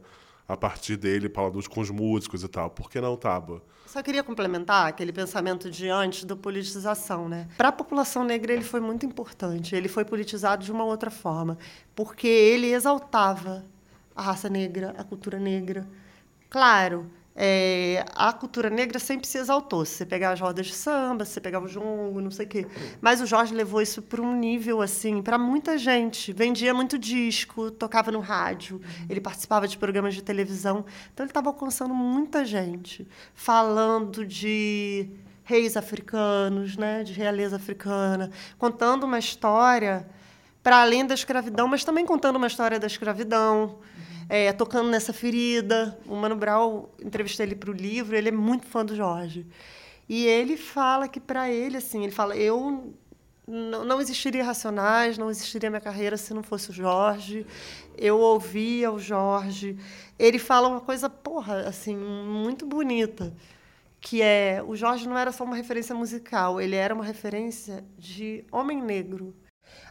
A 0.48 0.56
partir 0.56 0.96
dele, 0.96 1.28
fala 1.28 1.50
dos, 1.50 1.68
com 1.68 1.80
os 1.80 1.90
músicos 1.90 2.42
e 2.42 2.48
tal. 2.48 2.70
Por 2.70 2.90
que 2.90 3.00
não 3.00 3.16
Tábua? 3.16 3.62
Só 3.86 4.02
queria 4.02 4.24
complementar 4.24 4.88
aquele 4.88 5.12
pensamento 5.12 5.70
de 5.70 5.88
antes 5.88 6.24
da 6.24 6.34
politização, 6.34 7.28
né? 7.28 7.46
Para 7.56 7.68
a 7.68 7.72
população 7.72 8.24
negra 8.24 8.52
ele 8.52 8.64
foi 8.64 8.80
muito 8.80 9.06
importante. 9.06 9.76
Ele 9.76 9.88
foi 9.88 10.04
politizado 10.04 10.64
de 10.64 10.72
uma 10.72 10.84
outra 10.84 11.10
forma, 11.10 11.56
porque 11.94 12.26
ele 12.26 12.72
exaltava 12.72 13.64
a 14.14 14.22
raça 14.22 14.48
negra, 14.48 14.94
a 14.96 15.04
cultura 15.04 15.38
negra. 15.38 15.86
Claro, 16.48 17.10
é, 17.36 18.04
a 18.14 18.32
cultura 18.32 18.70
negra 18.70 18.98
sempre 18.98 19.26
se 19.26 19.38
exaltou. 19.38 19.84
Se 19.84 19.94
você 19.96 20.06
pegar 20.06 20.30
as 20.30 20.40
rodas 20.40 20.66
de 20.66 20.74
samba, 20.74 21.24
se 21.24 21.32
você 21.32 21.40
pegar 21.40 21.60
o 21.60 21.66
jongo, 21.66 22.20
não 22.20 22.30
sei 22.30 22.46
o 22.46 22.48
quê. 22.48 22.66
Mas 23.00 23.20
o 23.20 23.26
Jorge 23.26 23.52
levou 23.52 23.82
isso 23.82 24.00
para 24.00 24.22
um 24.22 24.36
nível 24.36 24.80
assim, 24.80 25.20
para 25.20 25.36
muita 25.36 25.76
gente. 25.76 26.32
Vendia 26.32 26.72
muito 26.72 26.96
disco, 26.96 27.70
tocava 27.72 28.12
no 28.12 28.20
rádio, 28.20 28.80
ele 29.08 29.20
participava 29.20 29.66
de 29.66 29.76
programas 29.76 30.14
de 30.14 30.22
televisão. 30.22 30.84
Então 31.12 31.24
ele 31.24 31.30
estava 31.30 31.48
alcançando 31.48 31.92
muita 31.92 32.44
gente, 32.44 33.06
falando 33.34 34.24
de 34.24 35.08
reis 35.42 35.76
africanos, 35.76 36.76
né, 36.76 37.02
de 37.02 37.12
realeza 37.12 37.56
africana, 37.56 38.30
contando 38.58 39.04
uma 39.04 39.18
história 39.18 40.06
para 40.62 40.80
além 40.80 41.04
da 41.04 41.12
escravidão, 41.12 41.68
mas 41.68 41.84
também 41.84 42.06
contando 42.06 42.36
uma 42.36 42.46
história 42.46 42.80
da 42.80 42.86
escravidão, 42.86 43.78
é, 44.28 44.52
tocando 44.52 44.90
nessa 44.90 45.12
ferida. 45.12 45.98
O 46.06 46.14
Mano 46.14 46.36
Brown, 46.36 46.86
entrevistei 47.02 47.46
ele 47.46 47.54
para 47.54 47.70
o 47.70 47.74
livro, 47.74 48.16
ele 48.16 48.28
é 48.28 48.32
muito 48.32 48.66
fã 48.66 48.84
do 48.84 48.94
Jorge. 48.94 49.46
E 50.08 50.26
ele 50.26 50.56
fala 50.56 51.08
que 51.08 51.20
para 51.20 51.50
ele, 51.50 51.78
assim, 51.78 52.02
ele 52.02 52.12
fala, 52.12 52.36
eu 52.36 52.94
não, 53.46 53.84
não 53.84 54.00
existiria 54.00 54.44
Racionais, 54.44 55.18
não 55.18 55.30
existiria 55.30 55.70
minha 55.70 55.80
carreira 55.80 56.16
se 56.16 56.32
não 56.34 56.42
fosse 56.42 56.70
o 56.70 56.72
Jorge. 56.72 57.46
Eu 57.96 58.18
ouvia 58.18 58.90
o 58.90 58.98
Jorge. 58.98 59.78
Ele 60.18 60.38
fala 60.38 60.68
uma 60.68 60.80
coisa, 60.80 61.08
porra, 61.08 61.60
assim, 61.68 61.96
muito 61.96 62.66
bonita, 62.66 63.34
que 64.00 64.22
é, 64.22 64.62
o 64.66 64.76
Jorge 64.76 65.08
não 65.08 65.16
era 65.16 65.32
só 65.32 65.44
uma 65.44 65.56
referência 65.56 65.94
musical, 65.94 66.60
ele 66.60 66.76
era 66.76 66.94
uma 66.94 67.04
referência 67.04 67.84
de 67.98 68.44
homem 68.52 68.82
negro. 68.82 69.34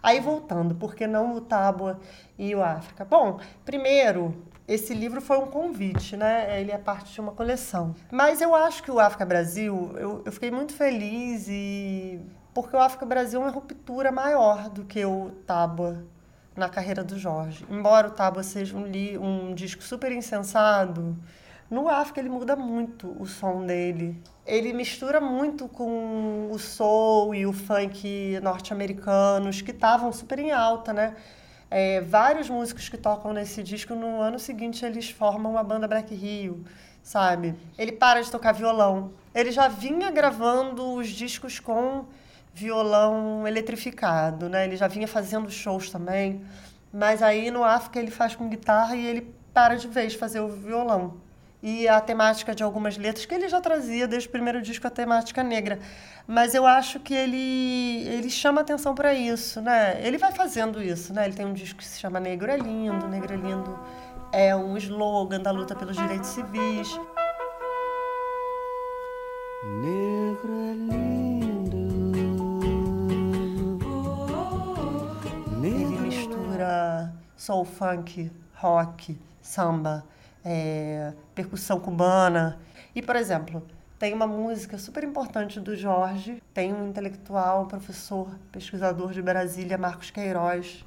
Aí 0.02 0.20
voltando, 0.20 0.76
por 0.76 0.96
que 0.96 1.08
não 1.08 1.34
o 1.36 1.42
Tábua 1.42 2.00
e 2.38 2.54
o 2.54 2.62
África? 2.64 3.06
Bom, 3.06 3.40
primeiro, 3.64 4.36
esse 4.68 4.94
livro 4.94 5.22
foi 5.22 5.38
um 5.38 5.48
convite, 5.48 6.16
né? 6.16 6.60
Ele 6.60 6.72
é 6.72 6.78
parte 6.78 7.14
de 7.14 7.22
uma 7.22 7.32
coleção. 7.32 7.96
Mas 8.12 8.42
eu 8.42 8.56
acho 8.56 8.84
que 8.84 8.92
o 8.92 9.00
África 9.00 9.26
Brasil, 9.26 9.94
eu, 9.98 10.22
eu 10.26 10.32
fiquei 10.32 10.52
muito 10.52 10.74
feliz 10.74 11.48
e 11.50 12.22
porque 12.54 12.76
o 12.76 12.80
África 12.80 13.06
Brasil 13.06 13.42
é 13.42 13.46
uma 13.46 13.52
ruptura 13.52 14.12
maior 14.12 14.70
do 14.70 14.86
que 14.86 15.04
o 15.04 15.32
Tábua 15.46 16.06
na 16.56 16.70
carreira 16.70 17.04
do 17.04 17.18
Jorge. 17.18 17.66
Embora 17.70 18.08
o 18.08 18.12
Tábua 18.12 18.44
seja 18.44 18.78
um, 18.78 18.86
li, 18.86 19.18
um 19.18 19.54
disco 19.54 19.84
super 19.84 20.12
insensado, 20.12 21.18
no 21.74 21.90
África 21.90 22.20
ele 22.20 22.30
muda 22.30 22.56
muito 22.56 23.16
o 23.20 23.26
som 23.26 23.66
dele. 23.66 24.22
Ele 24.46 24.72
mistura 24.74 25.20
muito 25.20 25.68
com 25.68 26.50
o 26.52 26.60
soul 26.60 27.34
e 27.34 27.48
o 27.48 27.52
funk 27.52 28.40
norte-americanos, 28.44 29.62
que 29.62 29.72
estavam 29.72 30.14
super 30.14 30.38
em 30.38 30.52
alta, 30.52 30.94
né? 30.94 31.16
É, 31.72 32.00
vários 32.02 32.48
músicos 32.48 32.90
que 32.90 32.98
tocam 32.98 33.34
nesse 33.34 33.64
disco, 33.64 33.96
no 33.96 34.22
ano 34.22 34.38
seguinte 34.38 34.86
eles 34.86 35.10
formam 35.10 35.58
a 35.58 35.64
banda 35.64 35.88
Black 35.88 36.14
Rio, 36.14 36.64
sabe? 37.02 37.56
Ele 37.76 37.92
para 37.92 38.22
de 38.22 38.30
tocar 38.30 38.52
violão. 38.52 39.12
Ele 39.34 39.52
já 39.52 39.68
vinha 39.68 40.12
gravando 40.12 40.94
os 40.94 41.10
discos 41.10 41.60
com 41.60 42.06
violão 42.54 43.48
eletrificado, 43.48 44.48
né? 44.48 44.66
Ele 44.66 44.78
já 44.78 44.88
vinha 44.88 45.08
fazendo 45.08 45.50
shows 45.50 45.90
também. 45.90 46.46
Mas 46.94 47.24
aí 47.24 47.50
no 47.50 47.64
África 47.64 47.98
ele 47.98 48.12
faz 48.12 48.36
com 48.36 48.48
guitarra 48.48 48.96
e 48.96 49.04
ele 49.04 49.36
para 49.52 49.76
de 49.76 49.88
vez 49.88 50.14
fazer 50.14 50.40
o 50.40 50.48
violão 50.48 51.24
e 51.64 51.88
a 51.88 52.02
temática 52.02 52.54
de 52.54 52.62
algumas 52.62 52.98
letras 52.98 53.26
que 53.26 53.34
ele 53.34 53.48
já 53.48 53.62
trazia 53.62 54.06
desde 54.06 54.28
o 54.28 54.32
primeiro 54.32 54.62
disco 54.62 54.86
a 54.86 54.90
temática 54.90 55.42
negra. 55.42 55.80
Mas 56.28 56.54
eu 56.54 56.68
acho 56.68 57.00
que 57.00 57.14
ele 57.14 58.06
ele 58.06 58.30
chama 58.30 58.62
atenção 58.62 58.94
para 58.94 59.14
isso 59.14 59.62
né? 59.62 60.00
Ele 60.06 60.18
vai 60.18 60.34
fazendo 60.34 60.84
isso 60.84 61.14
né? 61.14 61.26
Ele 61.26 61.34
tem 61.34 61.46
um 61.46 61.54
disco 61.54 61.80
que 61.80 61.86
se 61.86 62.00
chama 62.00 62.20
Negro 62.20 62.52
é 62.52 62.58
lindo 62.58 63.08
Negro 63.08 63.34
é 63.34 63.38
lindo 63.38 63.80
é 64.34 64.56
um 64.56 64.76
slogan 64.78 65.40
da 65.40 65.52
luta 65.52 65.76
pelos 65.76 65.96
direitos 65.96 66.30
civis. 66.30 67.00
Negro 69.64 70.54
é 70.54 70.74
lindo. 70.74 71.14
ele 75.64 76.00
mistura 76.00 77.14
soul 77.38 77.64
funk 77.64 78.32
rock 78.56 79.18
samba 79.40 80.04
é, 80.44 81.14
percussão 81.34 81.80
cubana. 81.80 82.60
E, 82.96 83.02
por 83.02 83.16
exemplo, 83.16 83.66
tem 83.98 84.14
uma 84.14 84.28
música 84.28 84.78
super 84.78 85.04
importante 85.04 85.60
do 85.60 85.76
Jorge, 85.76 86.42
tem 86.54 86.74
um 86.74 86.90
intelectual, 86.90 87.66
professor, 87.68 88.28
pesquisador 88.52 89.14
de 89.14 89.22
Brasília, 89.22 89.78
Marcos 89.78 90.12
Queiroz, 90.12 90.84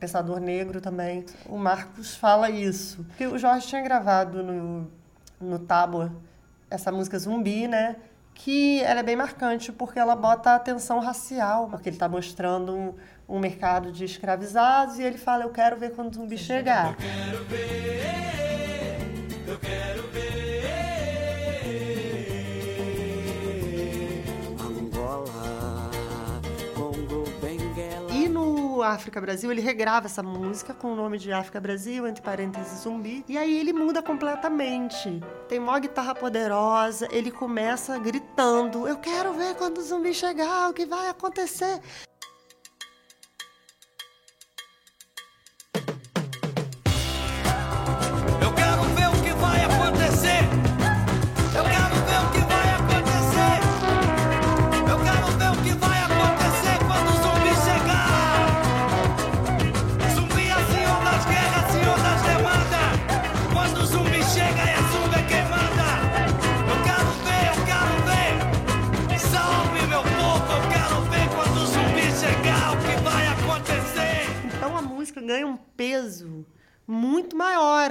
pensador 0.00 0.40
negro 0.40 0.80
também. 0.80 1.24
O 1.46 1.58
Marcos 1.58 2.16
fala 2.16 2.50
isso. 2.50 3.04
Que 3.16 3.26
o 3.26 3.38
Jorge 3.38 3.66
tinha 3.66 3.82
gravado 3.82 4.42
no, 4.42 4.90
no 5.40 5.58
Tábua 5.58 6.12
essa 6.70 6.90
música 6.90 7.18
Zumbi, 7.18 7.68
né? 7.68 7.96
Que 8.34 8.82
ela 8.82 9.00
é 9.00 9.02
bem 9.02 9.16
marcante 9.16 9.72
porque 9.72 9.98
ela 9.98 10.14
bota 10.14 10.54
a 10.54 10.58
tensão 10.58 10.98
racial, 10.98 11.68
porque 11.68 11.88
ele 11.88 11.96
está 11.96 12.08
mostrando 12.08 12.74
um, 12.74 12.94
um 13.28 13.38
mercado 13.38 13.90
de 13.90 14.04
escravizados 14.04 14.98
e 14.98 15.02
ele 15.02 15.16
fala: 15.16 15.44
Eu 15.44 15.50
quero 15.50 15.76
ver 15.76 15.92
quando 15.92 16.12
o 16.12 16.14
zumbi 16.14 16.36
chegar. 16.36 16.96
Quero 16.96 17.44
ver, 17.46 18.45
África 28.88 29.20
Brasil, 29.20 29.50
ele 29.50 29.60
regrava 29.60 30.06
essa 30.06 30.22
música 30.22 30.72
com 30.74 30.92
o 30.92 30.96
nome 30.96 31.18
de 31.18 31.32
África 31.32 31.60
Brasil, 31.60 32.06
entre 32.06 32.22
parênteses 32.22 32.82
zumbi. 32.82 33.24
E 33.28 33.36
aí 33.36 33.58
ele 33.58 33.72
muda 33.72 34.02
completamente. 34.02 35.22
Tem 35.48 35.60
mó 35.60 35.78
guitarra 35.78 36.14
poderosa, 36.14 37.08
ele 37.10 37.30
começa 37.30 37.98
gritando: 37.98 38.86
Eu 38.86 38.98
quero 38.98 39.32
ver 39.32 39.54
quando 39.56 39.78
o 39.78 39.82
zumbi 39.82 40.14
chegar, 40.14 40.70
o 40.70 40.74
que 40.74 40.86
vai 40.86 41.08
acontecer. 41.08 41.80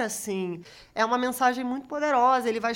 Assim. 0.06 0.62
É 0.94 1.04
uma 1.04 1.18
mensagem 1.18 1.62
muito 1.64 1.86
poderosa. 1.86 2.48
Ele 2.48 2.60
vai 2.60 2.72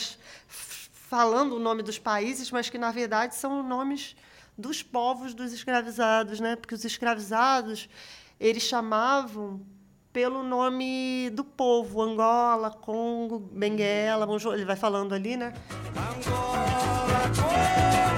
falando 0.48 1.56
o 1.56 1.58
nome 1.58 1.82
dos 1.82 1.98
países, 1.98 2.50
mas 2.50 2.68
que 2.70 2.78
na 2.78 2.90
verdade 2.90 3.34
são 3.34 3.62
nomes 3.62 4.14
dos 4.56 4.82
povos 4.82 5.32
dos 5.34 5.52
escravizados, 5.52 6.38
né? 6.40 6.54
Porque 6.56 6.74
os 6.74 6.84
escravizados 6.84 7.88
eles 8.38 8.62
chamavam 8.62 9.60
pelo 10.12 10.42
nome 10.42 11.30
do 11.30 11.44
povo, 11.44 12.02
Angola, 12.02 12.70
Congo, 12.70 13.38
Benguela, 13.38 14.26
Monjo- 14.26 14.52
ele 14.52 14.64
vai 14.64 14.76
falando 14.76 15.14
ali, 15.14 15.36
né? 15.36 15.52
Isso 16.20 18.09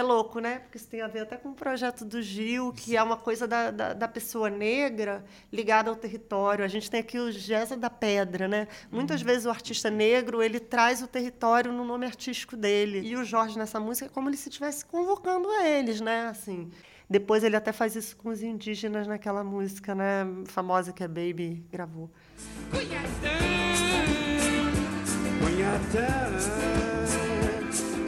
é 0.00 0.02
louco, 0.02 0.40
né? 0.40 0.58
Porque 0.60 0.76
isso 0.78 0.88
tem 0.88 1.00
a 1.02 1.06
ver 1.06 1.20
até 1.20 1.36
com 1.36 1.50
o 1.50 1.54
projeto 1.54 2.04
do 2.04 2.20
Gil, 2.20 2.72
que 2.72 2.96
é 2.96 3.02
uma 3.02 3.16
coisa 3.16 3.46
da, 3.46 3.70
da, 3.70 3.92
da 3.92 4.08
pessoa 4.08 4.50
negra 4.50 5.24
ligada 5.52 5.90
ao 5.90 5.96
território. 5.96 6.64
A 6.64 6.68
gente 6.68 6.90
tem 6.90 7.00
aqui 7.00 7.18
o 7.18 7.30
Gesa 7.30 7.76
da 7.76 7.90
Pedra, 7.90 8.48
né? 8.48 8.66
Muitas 8.90 9.22
vezes 9.22 9.46
o 9.46 9.50
artista 9.50 9.90
negro, 9.90 10.42
ele 10.42 10.58
traz 10.58 11.02
o 11.02 11.06
território 11.06 11.72
no 11.72 11.84
nome 11.84 12.06
artístico 12.06 12.56
dele. 12.56 13.02
E 13.06 13.14
o 13.16 13.24
Jorge, 13.24 13.58
nessa 13.58 13.78
música, 13.78 14.06
é 14.06 14.08
como 14.08 14.28
ele 14.28 14.36
se 14.36 14.48
estivesse 14.48 14.84
convocando 14.84 15.48
a 15.48 15.68
eles, 15.68 16.00
né? 16.00 16.28
Assim, 16.28 16.70
depois 17.08 17.44
ele 17.44 17.56
até 17.56 17.72
faz 17.72 17.94
isso 17.94 18.16
com 18.16 18.30
os 18.30 18.42
indígenas 18.42 19.06
naquela 19.06 19.44
música, 19.44 19.94
né? 19.94 20.26
Famosa 20.46 20.92
que 20.92 21.04
a 21.04 21.08
Baby 21.08 21.64
gravou. 21.70 22.10
Cunhatã, 25.40 26.08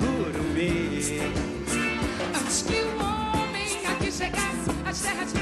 Urumbi. 0.00 0.92
Antes 1.02 1.51
chegasse 4.94 5.08
às 5.08 5.32
terras 5.32 5.32
brasileiras. 5.32 5.41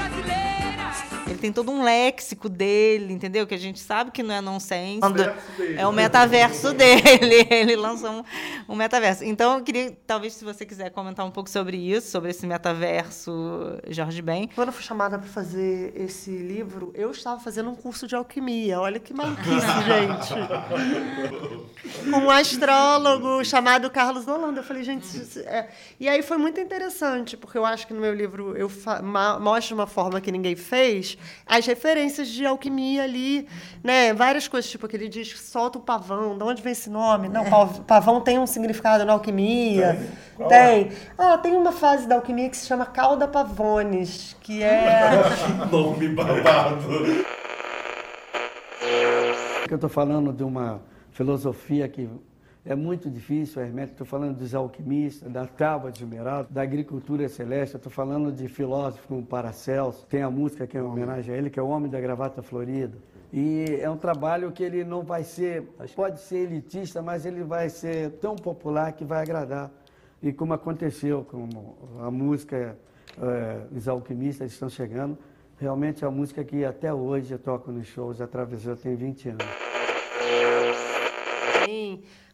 tem 1.41 1.51
todo 1.51 1.71
um 1.71 1.83
léxico 1.83 2.47
dele, 2.47 3.11
entendeu? 3.13 3.45
Que 3.45 3.55
a 3.55 3.57
gente 3.57 3.79
sabe 3.79 4.11
que 4.11 4.23
não 4.23 4.33
é 4.33 4.39
nonsense. 4.41 5.01
Metaverso 5.01 5.51
dele. 5.57 5.75
É 5.79 5.87
o 5.87 5.91
metaverso 5.91 6.73
dele. 6.75 7.47
Ele 7.49 7.75
lançou 7.75 8.09
um, 8.11 8.23
um 8.69 8.75
metaverso. 8.75 9.23
Então, 9.23 9.57
eu 9.57 9.63
queria, 9.63 9.97
talvez, 10.07 10.33
se 10.33 10.45
você 10.45 10.65
quiser 10.65 10.89
comentar 10.91 11.25
um 11.25 11.31
pouco 11.31 11.49
sobre 11.49 11.75
isso, 11.77 12.09
sobre 12.11 12.29
esse 12.29 12.45
metaverso 12.47 13.31
Jorge 13.89 14.21
Ben. 14.21 14.47
Quando 14.55 14.67
eu 14.69 14.73
fui 14.73 14.83
chamada 14.83 15.17
para 15.19 15.27
fazer 15.27 15.93
esse 15.95 16.29
livro, 16.29 16.91
eu 16.95 17.11
estava 17.11 17.39
fazendo 17.39 17.69
um 17.69 17.75
curso 17.75 18.07
de 18.07 18.15
alquimia. 18.15 18.79
Olha 18.79 18.99
que 18.99 19.13
maluquice, 19.13 19.49
gente. 19.85 20.33
Com 22.11 22.17
um 22.19 22.29
astrólogo 22.29 23.43
chamado 23.43 23.89
Carlos 23.89 24.27
Holanda. 24.27 24.59
Eu 24.59 24.63
falei, 24.63 24.83
gente. 24.83 25.03
isso 25.05 25.39
é- 25.39 25.69
E 25.99 26.07
aí 26.07 26.21
foi 26.21 26.37
muito 26.37 26.59
interessante, 26.59 27.35
porque 27.35 27.57
eu 27.57 27.65
acho 27.65 27.87
que 27.87 27.93
no 27.93 27.99
meu 27.99 28.13
livro 28.13 28.55
eu 28.55 28.69
mostro 29.39 29.75
uma 29.75 29.87
forma 29.87 30.21
que 30.21 30.31
ninguém 30.31 30.55
fez 30.55 31.17
as 31.45 31.65
referências 31.65 32.27
de 32.27 32.45
alquimia 32.45 33.03
ali, 33.03 33.47
né? 33.83 34.13
Várias 34.13 34.47
coisas, 34.47 34.69
tipo 34.69 34.85
aquele 34.85 35.09
diz 35.09 35.37
solta 35.39 35.77
o 35.77 35.81
pavão, 35.81 36.37
de 36.37 36.43
onde 36.43 36.61
vem 36.61 36.71
esse 36.71 36.89
nome? 36.89 37.27
Não, 37.29 37.45
pav- 37.45 37.81
pavão 37.81 38.21
tem 38.21 38.39
um 38.39 38.47
significado 38.47 39.05
na 39.05 39.13
alquimia. 39.13 39.99
Qual 40.35 40.49
Tem. 40.49 40.91
Ah, 41.17 41.37
tem 41.37 41.53
uma 41.53 41.71
fase 41.71 42.07
da 42.07 42.15
alquimia 42.15 42.49
que 42.49 42.57
se 42.57 42.65
chama 42.67 42.85
cauda 42.85 43.27
pavones, 43.27 44.35
que 44.41 44.63
é. 44.63 45.11
Nome 45.71 46.09
babado. 46.09 47.25
que 49.67 49.73
eu 49.73 49.75
estou 49.75 49.89
falando 49.89 50.33
de 50.33 50.43
uma 50.43 50.81
filosofia 51.11 51.87
que 51.87 52.09
é 52.63 52.75
muito 52.75 53.09
difícil, 53.09 53.61
hermético. 53.61 53.93
Estou 53.93 54.07
falando 54.07 54.37
dos 54.37 54.53
alquimistas, 54.53 55.31
da 55.31 55.45
tábua 55.45 55.91
de 55.91 56.03
esmeralda, 56.03 56.47
da 56.49 56.61
agricultura 56.61 57.27
celeste. 57.27 57.75
Estou 57.75 57.91
falando 57.91 58.31
de 58.31 58.47
filósofos 58.47 59.05
como 59.07 59.25
Paracelso. 59.25 60.05
Tem 60.07 60.21
a 60.21 60.29
música 60.29 60.67
que 60.67 60.77
é 60.77 60.81
em 60.81 60.83
homenagem 60.83 61.33
a 61.33 61.37
ele, 61.37 61.49
que 61.49 61.59
é 61.59 61.63
o 61.63 61.67
Homem 61.67 61.89
da 61.89 61.99
Gravata 61.99 62.43
Florida. 62.43 62.97
E 63.33 63.79
é 63.79 63.89
um 63.89 63.97
trabalho 63.97 64.51
que 64.51 64.61
ele 64.61 64.83
não 64.83 65.03
vai 65.03 65.23
ser, 65.23 65.63
pode 65.95 66.19
ser 66.19 66.39
elitista, 66.39 67.01
mas 67.01 67.25
ele 67.25 67.43
vai 67.43 67.69
ser 67.69 68.11
tão 68.19 68.35
popular 68.35 68.91
que 68.91 69.05
vai 69.05 69.21
agradar. 69.21 69.71
E 70.21 70.31
como 70.31 70.53
aconteceu 70.53 71.23
com 71.23 71.47
a 71.99 72.11
música, 72.11 72.77
eh, 73.19 73.61
os 73.71 73.87
alquimistas 73.87 74.51
estão 74.51 74.69
chegando, 74.69 75.17
realmente 75.57 76.03
é 76.03 76.07
uma 76.07 76.15
música 76.15 76.43
que 76.43 76.65
até 76.65 76.93
hoje 76.93 77.31
eu 77.31 77.39
toco 77.39 77.71
nos 77.71 77.87
shows, 77.87 78.19
atravessou, 78.19 78.75
tem 78.75 78.95
20 78.95 79.29
anos. 79.29 79.70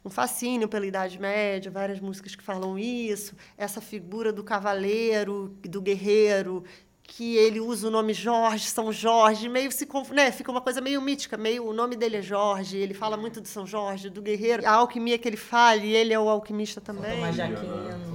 Um 0.07 0.09
fascínio 0.09 0.67
pela 0.67 0.85
Idade 0.85 1.19
Média, 1.19 1.69
várias 1.69 1.99
músicas 1.99 2.33
que 2.33 2.43
falam 2.43 2.79
isso, 2.79 3.35
essa 3.57 3.81
figura 3.81 4.31
do 4.31 4.43
cavaleiro, 4.43 5.55
do 5.63 5.81
guerreiro, 5.81 6.63
que 7.03 7.35
ele 7.35 7.59
usa 7.59 7.87
o 7.87 7.91
nome 7.91 8.13
Jorge, 8.13 8.67
São 8.67 8.91
Jorge, 8.91 9.47
meio 9.47 9.71
se 9.71 9.85
conf... 9.85 10.11
né? 10.11 10.31
fica 10.31 10.51
uma 10.51 10.61
coisa 10.61 10.81
meio 10.81 11.01
mítica, 11.01 11.37
meio 11.37 11.65
o 11.65 11.73
nome 11.73 11.95
dele 11.95 12.17
é 12.17 12.21
Jorge, 12.21 12.77
ele 12.77 12.93
fala 12.93 13.17
muito 13.17 13.39
do 13.41 13.47
São 13.47 13.65
Jorge, 13.65 14.09
do 14.09 14.21
guerreiro, 14.21 14.65
a 14.65 14.71
alquimia 14.71 15.17
que 15.17 15.27
ele 15.27 15.37
fala, 15.37 15.77
e 15.77 15.93
ele 15.93 16.13
é 16.13 16.19
o 16.19 16.29
alquimista 16.29 16.79
também. 16.79 17.15
Tomás 17.15 17.35
de 17.35 17.41
Aquino. 17.41 18.07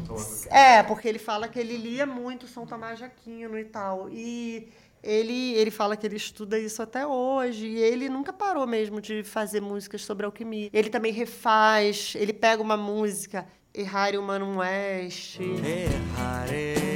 É, 0.50 0.82
porque 0.82 1.08
ele 1.08 1.18
fala 1.18 1.48
que 1.48 1.58
ele 1.58 1.76
lia 1.76 2.06
muito 2.06 2.46
São 2.46 2.66
Tomás 2.66 2.98
de 2.98 3.04
Aquino 3.04 3.58
e 3.58 3.64
tal. 3.64 4.10
E 4.10 4.68
ele, 5.02 5.54
ele 5.54 5.70
fala 5.70 5.96
que 5.96 6.06
ele 6.06 6.16
estuda 6.16 6.58
isso 6.58 6.80
até 6.80 7.06
hoje. 7.06 7.66
E 7.66 7.78
ele 7.78 8.08
nunca 8.08 8.32
parou 8.32 8.66
mesmo 8.66 9.00
de 9.00 9.24
fazer 9.24 9.60
músicas 9.60 10.04
sobre 10.04 10.24
alquimia. 10.24 10.70
Ele 10.72 10.88
também 10.88 11.12
refaz, 11.12 12.14
ele 12.16 12.32
pega 12.32 12.62
uma 12.62 12.76
música, 12.76 13.46
Errare 13.74 14.16
Humanum 14.16 14.62
Est. 14.62 15.40
Errare. 15.40 16.92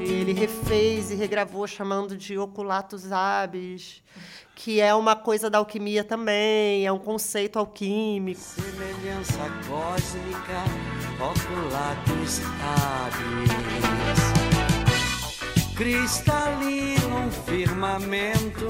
Ele 0.00 0.32
refez 0.32 1.10
e 1.10 1.14
regravou 1.14 1.66
chamando 1.66 2.16
de 2.16 2.38
Oculatus 2.38 3.12
Abis, 3.12 4.02
que 4.54 4.80
é 4.80 4.94
uma 4.94 5.16
coisa 5.16 5.50
da 5.50 5.58
alquimia 5.58 6.04
também, 6.04 6.86
é 6.86 6.92
um 6.92 6.98
conceito 6.98 7.58
alquímico. 7.58 8.40
Semelhança 8.40 9.50
cósmica, 9.68 10.64
oculatus 11.20 12.40
habis. 12.62 14.14
cristalino 15.74 17.30
firmamento. 17.44 18.68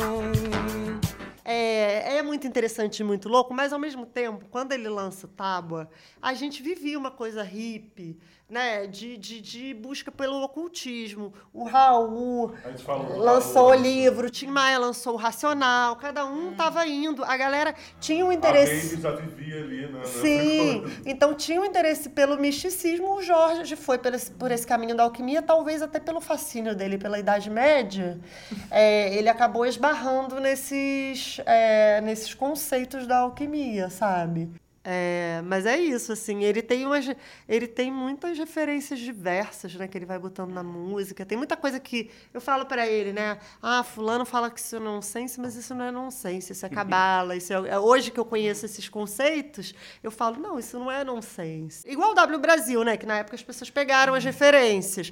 É, 1.44 2.16
é 2.18 2.22
muito 2.22 2.46
interessante 2.46 3.00
e 3.00 3.04
muito 3.04 3.28
louco, 3.28 3.52
mas 3.52 3.72
ao 3.72 3.78
mesmo 3.78 4.06
tempo, 4.06 4.46
quando 4.50 4.72
ele 4.72 4.88
lança 4.88 5.26
o 5.26 5.28
Tábua, 5.28 5.90
a 6.22 6.32
gente 6.32 6.62
vivia 6.62 6.98
uma 6.98 7.10
coisa 7.10 7.42
hippie, 7.42 8.18
né? 8.48 8.86
De, 8.86 9.16
de, 9.16 9.40
de 9.40 9.74
busca 9.74 10.10
pelo 10.12 10.42
ocultismo. 10.42 11.32
O 11.52 11.64
Raul 11.64 12.54
A 12.64 12.70
gente 12.70 12.82
falou 12.84 13.06
do 13.06 13.18
lançou 13.18 13.66
o 13.66 13.68
Raul. 13.70 13.82
livro, 13.82 14.26
o 14.28 14.30
Tim 14.30 14.46
Maia 14.46 14.78
lançou 14.78 15.14
o 15.14 15.16
Racional, 15.16 15.96
cada 15.96 16.24
um 16.24 16.52
estava 16.52 16.86
indo. 16.86 17.24
A 17.24 17.36
galera 17.36 17.74
tinha 18.00 18.24
um 18.24 18.30
A 18.30 18.34
interesse. 18.34 18.96
Baby 18.96 19.02
já 19.02 19.10
vivia 19.12 19.60
ali, 19.60 19.86
né? 19.88 20.04
Sim, 20.04 20.84
então 21.04 21.34
tinha 21.34 21.60
um 21.60 21.64
interesse 21.64 22.10
pelo 22.10 22.36
misticismo. 22.38 23.14
O 23.16 23.22
Jorge 23.22 23.76
foi 23.76 23.98
por 23.98 24.14
esse, 24.14 24.30
por 24.30 24.50
esse 24.50 24.66
caminho 24.66 24.94
da 24.94 25.02
alquimia, 25.02 25.42
talvez 25.42 25.82
até 25.82 25.98
pelo 25.98 26.20
fascínio 26.20 26.74
dele 26.74 26.96
pela 26.98 27.18
Idade 27.18 27.50
Média. 27.50 28.18
É, 28.70 29.14
ele 29.16 29.28
acabou 29.28 29.66
esbarrando 29.66 30.40
nesses, 30.40 31.33
é, 31.46 32.00
nesses 32.00 32.34
conceitos 32.34 33.06
da 33.06 33.18
alquimia, 33.18 33.90
sabe? 33.90 34.50
É, 34.86 35.40
mas 35.46 35.64
é 35.64 35.78
isso, 35.78 36.12
assim, 36.12 36.44
ele 36.44 36.60
tem, 36.60 36.84
umas, 36.84 37.06
ele 37.48 37.66
tem 37.66 37.90
muitas 37.90 38.36
referências 38.36 39.00
diversas, 39.00 39.74
né, 39.74 39.88
que 39.88 39.96
ele 39.96 40.04
vai 40.04 40.18
botando 40.18 40.52
na 40.52 40.62
música. 40.62 41.24
Tem 41.24 41.38
muita 41.38 41.56
coisa 41.56 41.80
que 41.80 42.10
eu 42.34 42.40
falo 42.40 42.66
pra 42.66 42.86
ele, 42.86 43.10
né? 43.10 43.38
Ah, 43.62 43.82
fulano 43.82 44.26
fala 44.26 44.50
que 44.50 44.60
isso 44.60 44.76
é 44.76 44.78
nonsense, 44.78 45.40
mas 45.40 45.56
isso 45.56 45.74
não 45.74 45.86
é 45.86 45.90
nonsense, 45.90 46.52
isso 46.52 46.66
é 46.66 46.68
cabala, 46.68 47.34
isso 47.34 47.50
é... 47.50 47.70
é- 47.70 47.78
Hoje 47.78 48.10
que 48.10 48.20
eu 48.20 48.26
conheço 48.26 48.66
esses 48.66 48.86
conceitos, 48.86 49.74
eu 50.02 50.10
falo, 50.10 50.38
não, 50.38 50.58
isso 50.58 50.78
não 50.78 50.90
é 50.90 51.02
nonsense. 51.02 51.82
Igual 51.90 52.10
o 52.10 52.14
W 52.14 52.38
Brasil, 52.38 52.84
né, 52.84 52.98
que 52.98 53.06
na 53.06 53.16
época 53.20 53.36
as 53.36 53.42
pessoas 53.42 53.70
pegaram 53.70 54.12
as 54.12 54.22
referências. 54.22 55.10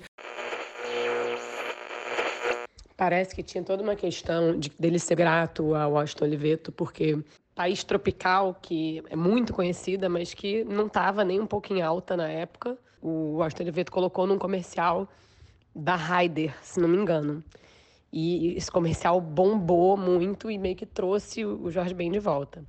Parece 3.03 3.35
que 3.35 3.43
tinha 3.43 3.65
toda 3.65 3.83
uma 3.83 3.97
questão 3.97 4.57
de, 4.57 4.71
dele 4.79 4.97
ser 4.97 5.17
grato 5.17 5.75
ao 5.75 5.95
Washington 5.95 6.25
Oliveto, 6.25 6.71
porque 6.71 7.19
país 7.53 7.83
tropical, 7.83 8.57
que 8.63 9.03
é 9.11 9.17
muito 9.17 9.53
conhecida, 9.53 10.09
mas 10.09 10.33
que 10.33 10.63
não 10.63 10.87
estava 10.87 11.25
nem 11.25 11.41
um 11.41 11.47
pouco 11.47 11.73
em 11.73 11.83
alta 11.83 12.17
na 12.17 12.29
época, 12.29 12.79
o 13.01 13.39
Washington 13.39 13.65
Oliveto 13.65 13.91
colocou 13.91 14.25
num 14.25 14.39
comercial 14.39 15.09
da 15.75 15.97
Ryder, 15.97 16.55
se 16.63 16.79
não 16.79 16.87
me 16.87 16.97
engano. 16.97 17.43
E 18.13 18.55
esse 18.57 18.71
comercial 18.71 19.21
bombou 19.21 19.97
muito 19.97 20.49
e 20.49 20.57
meio 20.57 20.77
que 20.77 20.87
trouxe 20.87 21.45
o 21.45 21.73
Jorge 21.73 21.95
Ben 21.95 22.09
de 22.09 22.21
volta. 22.21 22.65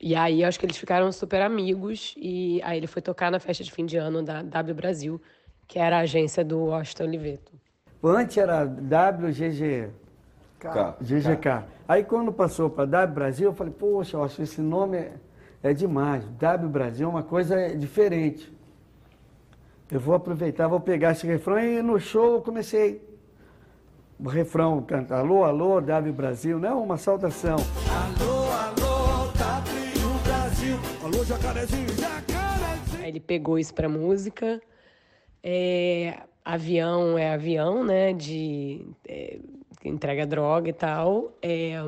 E 0.00 0.14
aí 0.14 0.44
acho 0.44 0.56
que 0.56 0.66
eles 0.66 0.76
ficaram 0.76 1.10
super 1.10 1.42
amigos 1.42 2.14
e 2.16 2.62
aí 2.62 2.76
ele 2.76 2.86
foi 2.86 3.02
tocar 3.02 3.28
na 3.28 3.40
festa 3.40 3.64
de 3.64 3.72
fim 3.72 3.84
de 3.84 3.96
ano 3.96 4.22
da 4.22 4.40
W 4.40 4.72
Brasil, 4.72 5.20
que 5.66 5.80
era 5.80 5.96
a 5.96 6.02
agência 6.02 6.44
do 6.44 6.66
Washington 6.66 7.02
Oliveto. 7.02 7.63
Antes 8.04 8.36
era 8.36 8.64
WGG. 8.64 9.88
K. 10.58 10.96
GGK. 11.00 11.64
Aí 11.88 12.04
quando 12.04 12.30
passou 12.30 12.68
para 12.68 12.84
W 12.84 13.14
Brasil, 13.14 13.48
eu 13.48 13.54
falei, 13.54 13.72
poxa, 13.72 14.18
eu 14.18 14.22
acho 14.22 14.36
que 14.36 14.42
esse 14.42 14.60
nome 14.60 14.98
é, 14.98 15.12
é 15.62 15.72
demais. 15.72 16.22
W 16.38 16.68
Brasil 16.68 17.06
é 17.06 17.10
uma 17.10 17.22
coisa 17.22 17.74
diferente. 17.74 18.52
Eu 19.90 20.00
vou 20.00 20.14
aproveitar, 20.14 20.68
vou 20.68 20.80
pegar 20.80 21.12
esse 21.12 21.26
refrão 21.26 21.58
e 21.58 21.82
no 21.82 21.98
show 21.98 22.34
eu 22.34 22.42
comecei. 22.42 23.02
O 24.18 24.28
refrão 24.28 24.82
canta 24.82 25.16
Alô, 25.16 25.44
alô, 25.44 25.80
W 25.80 26.12
Brasil, 26.12 26.58
não 26.58 26.68
é 26.68 26.74
uma 26.74 26.96
saudação. 26.98 27.56
Alô, 27.56 28.50
alô, 28.52 29.32
W 29.32 30.08
Brasil. 30.24 30.76
Alô, 31.02 31.24
jacarezinho, 31.24 31.88
jacarezinho. 31.88 33.02
Aí 33.02 33.08
ele 33.08 33.20
pegou 33.20 33.58
isso 33.58 33.74
pra 33.74 33.88
música. 33.88 34.60
É, 35.42 36.22
avião 36.44 37.16
é 37.18 37.32
avião, 37.32 37.84
né? 37.84 38.12
De 38.12 38.86
é, 39.08 39.38
entrega 39.84 40.26
droga 40.26 40.68
e 40.68 40.72
tal. 40.72 41.32
É, 41.40 41.82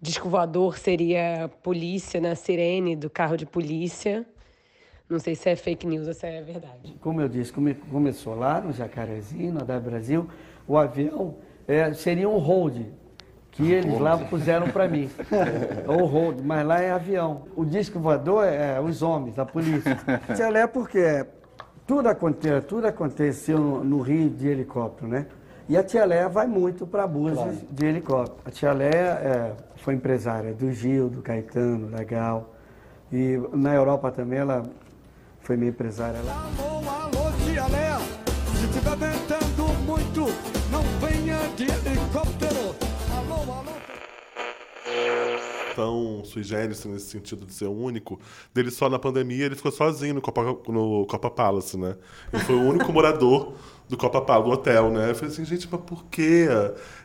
disco 0.00 0.28
voador 0.28 0.78
seria 0.78 1.50
polícia 1.62 2.20
na 2.20 2.34
sirene 2.34 2.94
do 2.94 3.08
carro 3.08 3.36
de 3.36 3.46
polícia. 3.46 4.26
Não 5.08 5.18
sei 5.18 5.34
se 5.34 5.48
é 5.50 5.56
fake 5.56 5.86
news 5.86 6.06
ou 6.06 6.14
se 6.14 6.26
é 6.26 6.40
verdade. 6.42 6.94
Como 7.00 7.20
eu 7.20 7.28
disse, 7.28 7.52
come- 7.52 7.74
começou 7.74 8.34
lá 8.34 8.60
no 8.60 8.72
Jacarezinho, 8.72 9.52
no 9.52 9.58
W 9.64 9.80
Brasil, 9.90 10.28
o 10.68 10.76
avião 10.76 11.34
é, 11.66 11.92
seria 11.94 12.28
um 12.28 12.38
hold, 12.38 12.76
que 13.50 13.72
eles 13.72 13.98
lá 13.98 14.16
puseram 14.16 14.68
para 14.68 14.86
mim. 14.86 15.10
o 15.88 16.04
hold, 16.06 16.38
mas 16.44 16.64
lá 16.64 16.80
é 16.80 16.92
avião. 16.92 17.42
O 17.56 17.64
disco 17.64 17.98
voador 17.98 18.44
é, 18.44 18.76
é 18.76 18.80
os 18.80 19.02
homens, 19.02 19.36
a 19.36 19.44
polícia. 19.44 19.98
Tchelé 20.32 20.68
porque 20.68 21.26
tudo, 21.90 22.08
aconte, 22.08 22.48
tudo 22.68 22.86
aconteceu 22.86 23.58
no, 23.58 24.00
Rio 24.00 24.30
de 24.30 24.46
helicóptero, 24.46 25.08
né? 25.08 25.26
E 25.68 25.76
a 25.76 25.82
Tia 25.82 26.04
Léa 26.04 26.28
vai 26.28 26.46
muito 26.46 26.86
para 26.86 27.04
Búzios 27.04 27.56
de 27.68 27.84
helicóptero. 27.84 28.38
A 28.44 28.50
Tia 28.52 28.72
Léa 28.72 29.18
é, 29.20 29.52
foi 29.78 29.94
empresária 29.94 30.54
do 30.54 30.72
Gil, 30.72 31.08
do 31.08 31.20
Caetano, 31.20 31.88
da 31.88 32.04
Gal. 32.04 32.54
E 33.12 33.36
na 33.52 33.74
Europa 33.74 34.12
também 34.12 34.38
ela 34.38 34.62
foi 35.40 35.56
minha 35.56 35.70
empresária 35.70 36.20
lá. 36.22 36.48
Alô, 36.56 36.88
alô, 36.88 37.32
tia 37.44 37.66
Léa. 37.66 37.98
Se 38.54 38.68
tiver 38.68 38.96
ventando 38.96 39.64
muito, 39.84 40.26
não 40.70 40.84
venha 41.00 41.38
de 41.56 41.64
helicóptero. 41.64 42.76
Alô, 43.16 43.52
alô. 43.52 43.70
Tão 45.80 46.22
sui 46.26 46.42
generis 46.42 46.84
nesse 46.84 47.06
sentido 47.06 47.46
de 47.46 47.54
ser 47.54 47.66
único, 47.66 48.20
dele 48.52 48.70
só 48.70 48.90
na 48.90 48.98
pandemia 48.98 49.46
ele 49.46 49.56
ficou 49.56 49.72
sozinho 49.72 50.14
no 50.14 50.20
Copa, 50.20 50.42
no 50.68 51.06
Copa 51.06 51.30
Palace, 51.30 51.78
né? 51.78 51.96
Ele 52.30 52.42
foi 52.42 52.54
o 52.54 52.62
único 52.62 52.92
morador 52.92 53.54
do 53.88 53.96
Copa 53.96 54.20
Palace, 54.20 54.46
do 54.46 54.52
hotel, 54.52 54.90
né? 54.90 55.10
Eu 55.10 55.14
falei 55.14 55.32
assim, 55.32 55.44
gente, 55.46 55.66
mas 55.72 55.80
por 55.80 56.04
quê? 56.04 56.46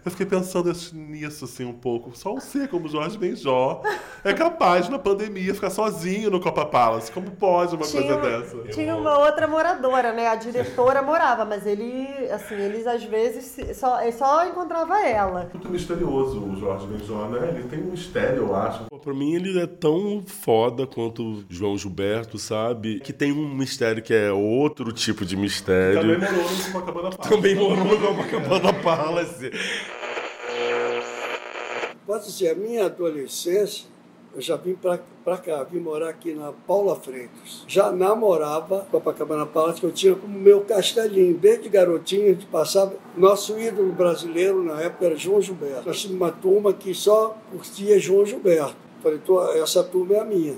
Eu 0.05 0.11
fiquei 0.11 0.25
pensando 0.27 0.71
nisso, 0.93 1.45
assim, 1.45 1.65
um 1.65 1.73
pouco. 1.73 2.15
Só 2.15 2.31
um 2.33 2.39
ser 2.39 2.67
como 2.67 2.87
Jorge 2.87 3.17
Benjó 3.17 3.81
é 4.23 4.33
capaz, 4.33 4.87
na 4.87 4.99
pandemia, 4.99 5.51
ficar 5.55 5.71
sozinho 5.71 6.29
no 6.29 6.39
Copa 6.39 6.63
Palace. 6.63 7.11
Como 7.11 7.31
pode 7.31 7.75
uma 7.75 7.85
Tinha, 7.85 8.03
coisa 8.03 8.21
dessa? 8.41 8.57
tinha 8.71 8.95
uma 8.95 9.17
outra 9.17 9.47
moradora, 9.47 10.13
né? 10.13 10.27
A 10.27 10.35
diretora 10.35 11.01
morava, 11.01 11.43
mas 11.43 11.65
ele, 11.65 12.07
assim, 12.31 12.53
eles 12.55 12.85
às 12.85 13.03
vezes 13.03 13.57
só, 13.77 13.99
só 14.11 14.45
encontrava 14.47 14.99
ela. 15.01 15.49
Muito 15.51 15.69
misterioso 15.69 16.39
o 16.39 16.55
Jorge 16.55 16.85
Benjó, 16.85 17.25
né? 17.29 17.49
Ele 17.49 17.63
tem 17.63 17.79
um 17.81 17.91
mistério, 17.91 18.43
eu 18.43 18.55
acho. 18.55 18.83
Pô, 18.85 18.99
Pra 18.99 19.13
mim, 19.13 19.33
ele 19.35 19.59
é 19.59 19.67
tão 19.67 20.23
foda 20.25 20.85
quanto 20.87 21.23
o 21.23 21.45
João 21.49 21.77
Gilberto, 21.77 22.37
sabe? 22.39 22.99
Que 22.99 23.13
tem 23.13 23.31
um 23.31 23.47
mistério 23.55 24.01
que 24.03 24.13
é 24.13 24.31
outro 24.31 24.91
tipo 24.91 25.25
de 25.25 25.35
mistério. 25.37 26.01
Também 26.01 26.17
morou 26.19 26.51
no 26.51 26.63
Copacabana 26.71 27.09
Palace. 27.11 27.29
Também 27.29 27.55
morou 27.55 27.85
no 27.85 28.07
Copacabana 28.07 28.73
Palace. 28.83 29.51
Posso 32.05 32.29
dizer, 32.29 32.49
a 32.51 32.55
minha 32.55 32.85
adolescência, 32.85 33.85
eu 34.35 34.41
já 34.41 34.55
vim 34.55 34.75
para 34.75 35.37
cá, 35.37 35.63
vim 35.63 35.79
morar 35.79 36.09
aqui 36.09 36.33
na 36.33 36.51
Paula 36.51 36.95
Freitas. 36.95 37.63
Já 37.67 37.91
namorava 37.91 38.85
Copacabana 38.91 39.45
Palace, 39.45 39.79
que 39.79 39.85
eu 39.87 39.91
tinha 39.91 40.13
como 40.15 40.37
meu 40.37 40.61
castelinho. 40.61 41.35
Desde 41.37 41.67
garotinho, 41.67 42.25
a 42.25 42.33
gente 42.33 42.45
passava. 42.45 42.93
Nosso 43.17 43.57
ídolo 43.59 43.91
brasileiro 43.91 44.63
na 44.63 44.81
época 44.81 45.05
era 45.05 45.15
João 45.15 45.41
Gilberto. 45.41 45.87
Nós 45.87 45.99
tínhamos 45.99 46.21
uma 46.21 46.31
turma 46.31 46.73
que 46.73 46.93
só 46.93 47.35
curtia 47.51 47.97
João 47.97 48.25
Gilberto. 48.25 48.75
Falei, 49.01 49.19
"Tô- 49.19 49.41
essa 49.53 49.83
turma 49.83 50.15
é 50.15 50.19
a 50.19 50.25
minha. 50.25 50.55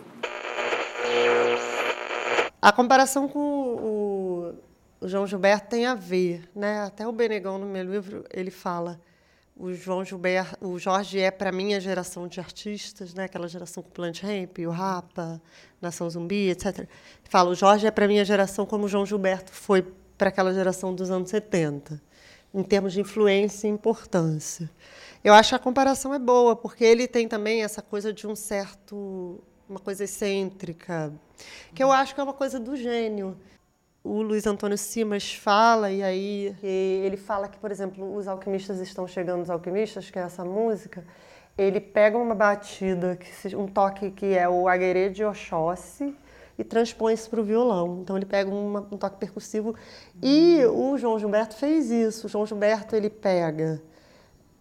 A 2.61 2.71
comparação 2.73 3.27
com 3.29 3.39
o, 3.39 4.53
o 4.99 5.07
João 5.07 5.25
Gilberto 5.27 5.69
tem 5.69 5.85
a 5.85 5.95
ver, 5.95 6.49
né? 6.55 6.81
Até 6.81 7.07
o 7.07 7.11
Benegão 7.11 7.57
no 7.57 7.65
meu 7.65 7.83
livro 7.83 8.25
ele 8.33 8.51
fala 8.51 8.99
o 9.59 9.73
João 9.73 10.05
Gilberto, 10.05 10.67
o 10.67 10.77
Jorge 10.77 11.19
é 11.19 11.31
para 11.31 11.49
a 11.49 11.79
geração 11.79 12.27
de 12.27 12.39
artistas, 12.39 13.13
né? 13.13 13.25
Aquela 13.25 13.47
geração 13.47 13.81
com 13.81 13.89
Plant 13.89 14.21
Ramp, 14.21 14.59
o 14.59 14.69
Rapa, 14.69 15.41
Nação 15.81 16.09
Zumbi, 16.09 16.49
etc. 16.49 16.87
Fala, 17.23 17.49
o 17.49 17.55
Jorge 17.55 17.87
é 17.87 17.91
para 17.91 18.05
a 18.05 18.23
geração 18.23 18.65
como 18.65 18.85
o 18.85 18.87
João 18.87 19.05
Gilberto 19.05 19.51
foi 19.51 19.85
para 20.17 20.29
aquela 20.29 20.53
geração 20.53 20.93
dos 20.93 21.09
anos 21.09 21.29
70, 21.29 22.01
em 22.53 22.63
termos 22.63 22.93
de 22.93 23.01
influência 23.01 23.67
e 23.67 23.71
importância. 23.71 24.69
Eu 25.23 25.33
acho 25.33 25.49
que 25.49 25.55
a 25.55 25.59
comparação 25.59 26.13
é 26.13 26.19
boa, 26.19 26.55
porque 26.55 26.83
ele 26.83 27.07
tem 27.07 27.27
também 27.27 27.63
essa 27.63 27.81
coisa 27.81 28.13
de 28.13 28.27
um 28.27 28.35
certo 28.35 29.43
uma 29.69 29.79
coisa 29.79 30.05
excêntrica, 30.05 31.13
que 31.73 31.83
eu 31.83 31.91
acho 31.91 32.15
que 32.15 32.21
é 32.21 32.23
uma 32.23 32.33
coisa 32.33 32.59
do 32.59 32.75
gênio. 32.75 33.37
O 34.09 34.21
Luiz 34.21 34.47
Antônio 34.47 34.77
Simas 34.77 35.33
fala, 35.33 35.91
e 35.91 36.01
aí 36.01 36.55
ele 36.63 37.17
fala 37.17 37.49
que, 37.49 37.57
por 37.57 37.69
exemplo, 37.71 38.15
os 38.15 38.25
alquimistas 38.25 38.79
estão 38.79 39.05
chegando, 39.05 39.41
os 39.41 39.49
alquimistas, 39.49 40.09
que 40.09 40.17
é 40.17 40.21
essa 40.21 40.45
música, 40.45 41.03
ele 41.57 41.81
pega 41.81 42.17
uma 42.17 42.33
batida, 42.33 43.19
um 43.57 43.67
toque 43.67 44.09
que 44.11 44.27
é 44.27 44.47
o 44.47 44.69
aguerê 44.69 45.09
de 45.09 45.25
Oxóssi, 45.25 46.15
e 46.57 46.63
transpõe 46.63 47.15
isso 47.15 47.29
para 47.29 47.41
o 47.41 47.43
violão. 47.43 47.99
Então 48.01 48.15
ele 48.15 48.25
pega 48.25 48.49
uma- 48.49 48.87
um 48.89 48.97
toque 48.97 49.17
percussivo. 49.17 49.75
E 50.23 50.63
o 50.67 50.97
João 50.97 51.19
Gilberto 51.19 51.57
fez 51.57 51.91
isso. 51.91 52.27
O 52.27 52.29
João 52.29 52.45
Gilberto 52.45 52.95
ele 52.95 53.09
pega 53.09 53.81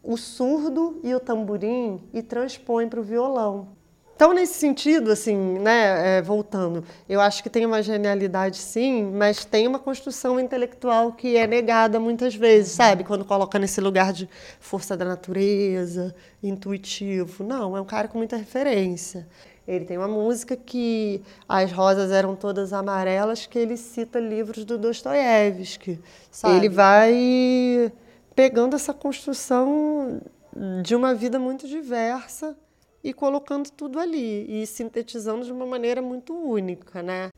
o 0.02 0.16
surdo 0.16 1.00
e 1.04 1.14
o 1.14 1.20
tamborim 1.20 2.02
e 2.12 2.20
transpõe 2.20 2.88
para 2.88 2.98
o 2.98 3.02
violão. 3.04 3.75
Então, 4.16 4.32
nesse 4.32 4.54
sentido, 4.54 5.12
assim, 5.12 5.36
né, 5.58 6.16
é, 6.16 6.22
voltando, 6.22 6.82
eu 7.06 7.20
acho 7.20 7.42
que 7.42 7.50
tem 7.50 7.66
uma 7.66 7.82
genialidade, 7.82 8.56
sim, 8.56 9.04
mas 9.12 9.44
tem 9.44 9.68
uma 9.68 9.78
construção 9.78 10.40
intelectual 10.40 11.12
que 11.12 11.36
é 11.36 11.46
negada 11.46 12.00
muitas 12.00 12.34
vezes, 12.34 12.72
sabe? 12.72 13.04
Quando 13.04 13.26
coloca 13.26 13.58
nesse 13.58 13.78
lugar 13.78 14.14
de 14.14 14.26
força 14.58 14.96
da 14.96 15.04
natureza, 15.04 16.14
intuitivo. 16.42 17.44
Não, 17.44 17.76
é 17.76 17.80
um 17.80 17.84
cara 17.84 18.08
com 18.08 18.16
muita 18.16 18.38
referência. 18.38 19.28
Ele 19.68 19.84
tem 19.84 19.98
uma 19.98 20.08
música 20.08 20.56
que 20.56 21.20
as 21.46 21.70
rosas 21.70 22.10
eram 22.10 22.34
todas 22.34 22.72
amarelas, 22.72 23.44
que 23.44 23.58
ele 23.58 23.76
cita 23.76 24.18
livros 24.18 24.64
do 24.64 24.78
Dostoiévski. 24.78 26.00
Sabe? 26.30 26.56
Ele 26.56 26.68
vai 26.70 27.92
pegando 28.34 28.76
essa 28.76 28.94
construção 28.94 30.22
de 30.82 30.96
uma 30.96 31.14
vida 31.14 31.38
muito 31.38 31.68
diversa 31.68 32.56
e 33.06 33.12
colocando 33.12 33.70
tudo 33.70 34.00
ali 34.00 34.44
e 34.48 34.66
sintetizando 34.66 35.44
de 35.44 35.52
uma 35.52 35.64
maneira 35.64 36.02
muito 36.02 36.34
única, 36.34 37.04
né? 37.04 37.30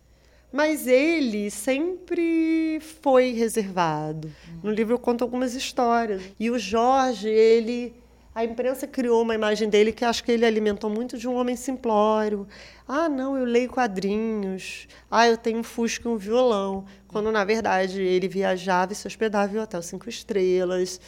Mas 0.50 0.86
ele 0.86 1.50
sempre 1.50 2.80
foi 2.80 3.32
reservado. 3.32 4.32
No 4.62 4.70
livro 4.70 4.94
eu 4.94 4.98
conto 4.98 5.22
algumas 5.22 5.54
histórias. 5.54 6.22
E 6.40 6.50
o 6.50 6.58
Jorge, 6.58 7.28
ele 7.28 7.94
a 8.38 8.44
imprensa 8.44 8.86
criou 8.86 9.20
uma 9.20 9.34
imagem 9.34 9.68
dele 9.68 9.90
que 9.90 10.04
acho 10.04 10.22
que 10.22 10.30
ele 10.30 10.46
alimentou 10.46 10.88
muito 10.88 11.18
de 11.18 11.26
um 11.26 11.34
homem 11.34 11.56
simplório. 11.56 12.46
Ah, 12.86 13.08
não, 13.08 13.36
eu 13.36 13.44
leio 13.44 13.68
quadrinhos. 13.68 14.86
Ah, 15.10 15.26
eu 15.26 15.36
tenho 15.36 15.58
um 15.58 15.64
fusca 15.64 16.08
e 16.08 16.12
um 16.12 16.16
violão. 16.16 16.84
Quando, 17.08 17.32
na 17.32 17.44
verdade, 17.44 18.00
ele 18.00 18.28
viajava 18.28 18.92
e 18.92 18.94
se 18.94 19.08
hospedava 19.08 19.56
em 19.56 19.58
hotel 19.58 19.82
cinco 19.82 20.08
estrelas. 20.08 21.00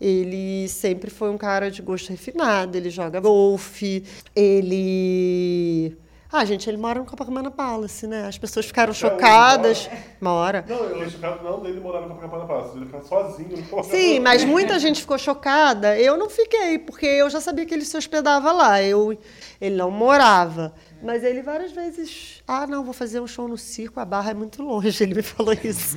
Ele 0.00 0.66
sempre 0.66 1.10
foi 1.10 1.28
um 1.28 1.36
cara 1.36 1.70
de 1.70 1.82
gosto 1.82 2.08
refinado. 2.08 2.74
Ele 2.74 2.88
joga 2.88 3.20
golfe. 3.20 4.02
Ele... 4.34 5.94
Ah, 6.30 6.44
gente, 6.44 6.68
ele 6.68 6.76
mora 6.76 7.00
no 7.00 7.06
Copacabana 7.06 7.50
Palace, 7.50 8.06
né? 8.06 8.26
As 8.26 8.36
pessoas 8.36 8.66
ficaram 8.66 8.92
chocadas. 8.92 9.88
Mora. 10.20 10.62
Não, 10.68 10.76
eu 10.76 10.94
fiquei 10.96 11.10
chocado 11.10 11.42
não 11.42 11.60
dele 11.60 11.80
morar 11.80 12.02
no 12.02 12.08
Copacabana 12.08 12.44
Palace, 12.44 12.76
ele 12.76 12.84
ficar 12.84 13.00
sozinho 13.02 13.56
no 13.56 13.62
Copacabana 13.62 13.94
Sim, 13.94 14.20
mas 14.20 14.44
muita 14.44 14.78
gente 14.78 15.00
ficou 15.00 15.16
chocada. 15.16 15.98
Eu 15.98 16.18
não 16.18 16.28
fiquei, 16.28 16.78
porque 16.78 17.06
eu 17.06 17.30
já 17.30 17.40
sabia 17.40 17.64
que 17.64 17.72
ele 17.72 17.84
se 17.84 17.96
hospedava 17.96 18.52
lá. 18.52 18.82
Eu, 18.82 19.18
ele 19.58 19.76
não 19.76 19.90
morava. 19.90 20.74
Mas 21.02 21.24
ele 21.24 21.40
várias 21.40 21.72
vezes. 21.72 22.42
Ah, 22.46 22.66
não, 22.66 22.84
vou 22.84 22.92
fazer 22.92 23.20
um 23.20 23.26
show 23.26 23.48
no 23.48 23.56
circo, 23.56 23.98
a 23.98 24.04
barra 24.04 24.32
é 24.32 24.34
muito 24.34 24.62
longe. 24.62 24.88
Ele 25.02 25.14
me 25.14 25.22
falou 25.22 25.54
isso. 25.54 25.96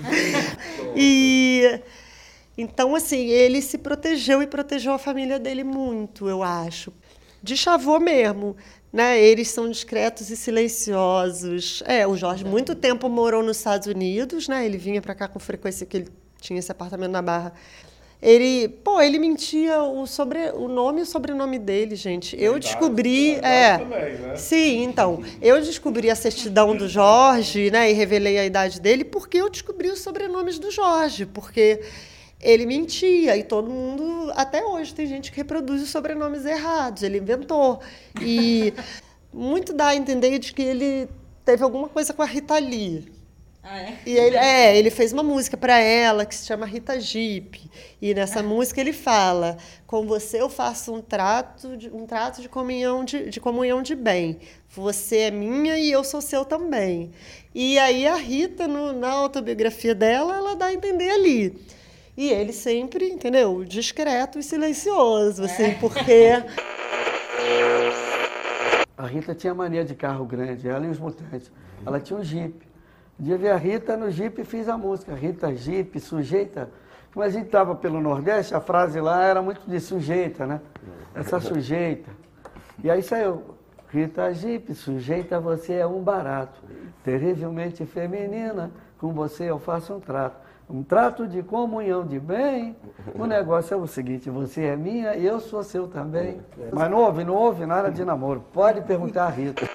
e. 0.96 1.82
Então, 2.58 2.94
assim, 2.94 3.28
ele 3.28 3.62
se 3.62 3.78
protegeu 3.78 4.42
e 4.42 4.48
protegeu 4.48 4.94
a 4.94 4.98
família 5.00 5.40
dele 5.40 5.64
muito, 5.64 6.28
eu 6.28 6.44
acho. 6.44 6.94
De 7.42 7.58
chavô 7.58 7.98
mesmo. 7.98 8.56
Né? 8.92 9.22
Eles 9.22 9.50
são 9.50 9.70
discretos 9.70 10.30
e 10.30 10.36
silenciosos. 10.36 11.82
É, 11.86 12.06
o 12.06 12.18
Jorge 12.18 12.44
muito 12.44 12.76
tempo 12.76 13.08
morou 13.08 13.42
nos 13.42 13.58
Estados 13.58 13.88
Unidos, 13.88 14.48
né? 14.48 14.66
Ele 14.66 14.78
vinha 14.78 15.02
para 15.02 15.16
cá 15.16 15.28
com 15.28 15.40
frequência 15.40 15.86
que 15.86 15.98
ele 15.98 16.10
tinha 16.42 16.60
esse 16.60 16.72
apartamento 16.72 17.12
na 17.12 17.22
Barra. 17.22 17.54
Ele, 18.22 18.68
pô, 18.68 19.02
ele 19.02 19.18
mentia 19.18 19.82
o 19.82 20.06
sobre 20.06 20.52
o 20.52 20.68
nome 20.68 21.00
e 21.00 21.04
o 21.04 21.06
sobrenome 21.08 21.58
dele, 21.58 21.96
gente. 21.96 22.40
Eu 22.40 22.60
descobri, 22.60 23.34
é. 23.42 23.80
também, 23.80 24.14
né? 24.14 24.36
Sim, 24.36 24.84
então, 24.84 25.24
eu 25.42 25.60
descobri 25.60 26.08
a 26.08 26.16
certidão 26.16 26.76
do 26.76 26.88
Jorge, 26.88 27.72
né, 27.72 27.90
e 27.90 27.94
revelei 27.94 28.38
a 28.38 28.46
idade 28.46 28.80
dele 28.80 29.04
porque 29.04 29.38
eu 29.38 29.50
descobri 29.50 29.90
os 29.90 30.02
sobrenomes 30.02 30.60
do 30.60 30.70
Jorge, 30.70 31.26
porque 31.26 31.82
ele 32.42 32.66
mentia 32.66 33.38
e 33.38 33.44
todo 33.44 33.70
mundo, 33.70 34.32
até 34.36 34.64
hoje, 34.66 34.94
tem 34.94 35.06
gente 35.06 35.32
que 35.32 35.38
reproduz 35.38 35.82
os 35.82 35.90
sobrenomes 35.90 36.46
errados. 36.46 37.04
Ele 37.04 37.20
inventou. 37.20 37.80
E 38.20 38.74
muito 39.32 39.74
dá 39.74 39.90
a 39.90 39.96
entender 39.96 40.40
de 40.40 40.54
que 40.54 40.62
ele 40.62 41.08
teve 41.46 41.64
alguma 41.64 41.88
coisa 41.88 42.14
com 42.14 42.22
a 42.22 42.26
Rita 42.26 42.58
Lee. 42.58 43.12
Ah, 43.64 43.80
é? 43.80 44.00
E 44.08 44.18
ele, 44.18 44.36
é, 44.38 44.76
ele 44.76 44.90
fez 44.90 45.14
uma 45.14 45.22
música 45.22 45.56
para 45.56 45.78
ela 45.78 46.26
que 46.26 46.34
se 46.34 46.48
chama 46.48 46.66
Rita 46.66 47.00
Jeep. 47.00 47.70
E 48.02 48.14
nessa 48.14 48.42
música 48.42 48.82
ele 48.82 48.92
fala: 48.92 49.56
Com 49.86 50.08
você 50.08 50.42
eu 50.42 50.50
faço 50.50 50.92
um 50.92 51.00
trato 51.00 51.78
de, 51.78 51.88
um 51.90 52.08
trato 52.08 52.42
de 52.42 52.50
comunhão 52.50 53.06
de, 53.06 53.30
de 53.30 53.40
comunhão 53.40 53.84
de 53.84 53.96
bem. 53.96 54.40
Você 54.70 55.18
é 55.18 55.32
minha 55.32 55.78
e 55.78 55.92
eu 55.92 56.04
sou 56.04 56.22
seu 56.22 56.44
também. 56.44 57.12
E 57.54 57.78
aí 57.78 58.08
a 58.08 58.16
Rita, 58.16 58.68
no, 58.68 58.94
na 58.94 59.12
autobiografia 59.12 59.94
dela, 59.94 60.36
ela 60.36 60.56
dá 60.56 60.68
a 60.68 60.74
entender 60.74 61.12
ali. 61.12 61.56
E 62.16 62.30
ele 62.30 62.52
sempre, 62.52 63.10
entendeu? 63.10 63.64
Discreto 63.64 64.38
e 64.38 64.44
silencioso, 64.44 65.44
assim, 65.44 65.74
porque. 65.80 66.44
A 68.98 69.08
Rita 69.08 69.34
tinha 69.34 69.54
mania 69.54 69.84
de 69.84 69.96
carro 69.96 70.26
grande, 70.26 70.68
ela 70.68 70.86
e 70.86 70.90
os 70.90 71.00
mutantes. 71.00 71.52
Ela 71.86 72.00
tinha 72.00 72.20
um 72.20 72.24
Jeep. 72.24 72.54
Um 73.20 73.24
dia 73.24 73.38
vi 73.38 73.48
a 73.48 73.56
Rita 73.56 73.98
no 73.98 74.12
Jeep 74.12 74.42
e 74.42 74.46
fiz 74.46 74.68
a 74.68 74.78
música. 74.78 75.16
Rita 75.16 75.56
Jeep, 75.56 76.00
sujeita. 76.00 76.70
Como 77.14 77.26
a 77.26 77.30
gente 77.30 77.48
estava 77.48 77.76
pelo 77.76 78.00
Nordeste, 78.00 78.54
a 78.54 78.62
frase 78.62 79.02
lá 79.02 79.24
era 79.24 79.42
muito 79.42 79.62
de 79.68 79.80
sujeita, 79.80 80.46
né? 80.46 80.62
Essa 81.16 81.40
sujeita. 81.40 82.12
E 82.84 82.90
aí 82.90 83.02
saiu. 83.02 83.44
Rita 83.90 84.34
Jeep, 84.34 84.74
sujeita, 84.74 85.40
você 85.40 85.74
é 85.74 85.86
um 85.86 86.02
barato. 86.02 86.62
Terrivelmente 87.04 87.86
feminina, 87.86 88.72
com 88.98 89.12
você 89.12 89.50
eu 89.50 89.60
faço 89.60 89.94
um 89.94 90.00
trato. 90.00 90.51
Um 90.74 90.84
trato 90.84 91.28
de 91.28 91.44
comunhão 91.44 92.06
de 92.06 92.18
bem. 92.18 92.78
O 93.14 93.26
negócio 93.26 93.74
é 93.74 93.78
o 93.78 93.86
seguinte: 93.86 94.30
você 94.30 94.64
é 94.64 94.76
minha 94.78 95.16
e 95.16 95.26
eu 95.26 95.40
sou 95.42 95.62
seu 95.64 95.88
também. 95.88 96.40
Mas 96.72 96.90
não 96.90 97.00
houve, 97.00 97.24
não 97.26 97.36
houve 97.36 97.66
nada 97.66 97.92
de 97.92 98.06
namoro. 98.06 98.46
Pode 98.54 98.82
perguntar 98.82 99.26
a 99.26 99.30
Rita. 99.30 99.70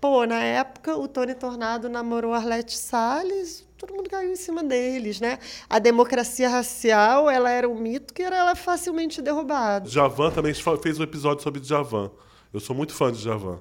Pô, 0.00 0.24
na 0.26 0.42
época 0.42 0.96
o 0.96 1.08
Tony 1.08 1.34
Tornado 1.34 1.88
namorou 1.88 2.32
a 2.32 2.36
Arlete 2.36 2.76
Salles, 2.76 3.66
todo 3.78 3.94
mundo 3.94 4.10
caiu 4.10 4.32
em 4.32 4.36
cima 4.36 4.62
deles, 4.62 5.20
né? 5.20 5.38
A 5.68 5.78
democracia 5.78 6.48
racial, 6.48 7.30
ela 7.30 7.50
era 7.50 7.68
um 7.68 7.76
mito 7.76 8.12
que 8.12 8.22
era 8.22 8.36
ela 8.36 8.54
facilmente 8.54 9.22
derrubada. 9.22 9.88
Javan 9.88 10.30
também 10.30 10.54
fez 10.54 10.98
um 10.98 11.02
episódio 11.02 11.42
sobre 11.42 11.62
Javan. 11.62 12.10
Eu 12.52 12.60
sou 12.60 12.76
muito 12.76 12.92
fã 12.92 13.10
de 13.10 13.18
Javan. 13.18 13.58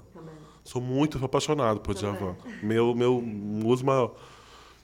Sou 0.64 0.82
muito 0.82 1.24
apaixonado 1.24 1.80
por 1.80 1.98
Javan. 1.98 2.36
Meu, 2.62 2.94
meu 2.94 3.22
músico 3.22 3.88
maior. 3.88 4.16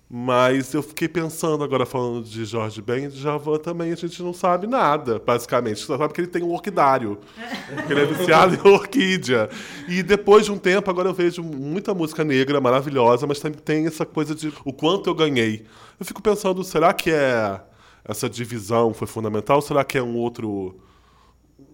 Mas 0.09 0.73
eu 0.73 0.81
fiquei 0.81 1.09
pensando 1.09 1.65
agora, 1.65 1.85
falando 1.85 2.23
de 2.23 2.45
Jorge 2.45 2.81
Ben, 2.81 3.09
de 3.09 3.19
Javan 3.19 3.57
também, 3.57 3.91
a 3.91 3.95
gente 3.95 4.23
não 4.23 4.33
sabe 4.33 4.65
nada, 4.65 5.19
basicamente. 5.19 5.81
Só 5.81 5.97
sabe 5.97 6.13
que 6.13 6.21
ele 6.21 6.29
tem 6.29 6.43
um 6.43 6.53
orquidário. 6.53 7.19
que 7.85 7.91
ele 7.91 8.01
é 8.01 8.05
viciado 8.05 8.55
em 8.55 8.71
orquídea. 8.71 9.49
E 9.85 10.01
depois 10.01 10.45
de 10.45 10.51
um 10.51 10.57
tempo, 10.57 10.89
agora 10.89 11.09
eu 11.09 11.13
vejo 11.13 11.43
muita 11.43 11.93
música 11.93 12.23
negra 12.23 12.61
maravilhosa, 12.61 13.27
mas 13.27 13.39
também 13.39 13.59
tem 13.59 13.85
essa 13.85 14.05
coisa 14.05 14.33
de 14.33 14.53
o 14.63 14.71
quanto 14.71 15.09
eu 15.09 15.13
ganhei. 15.13 15.65
Eu 15.99 16.05
fico 16.05 16.21
pensando, 16.21 16.63
será 16.63 16.93
que 16.93 17.11
é 17.11 17.59
essa 18.05 18.29
divisão 18.29 18.93
foi 18.93 19.07
fundamental? 19.07 19.61
Será 19.61 19.83
que 19.83 19.97
é 19.97 20.01
um 20.01 20.15
outro 20.15 20.79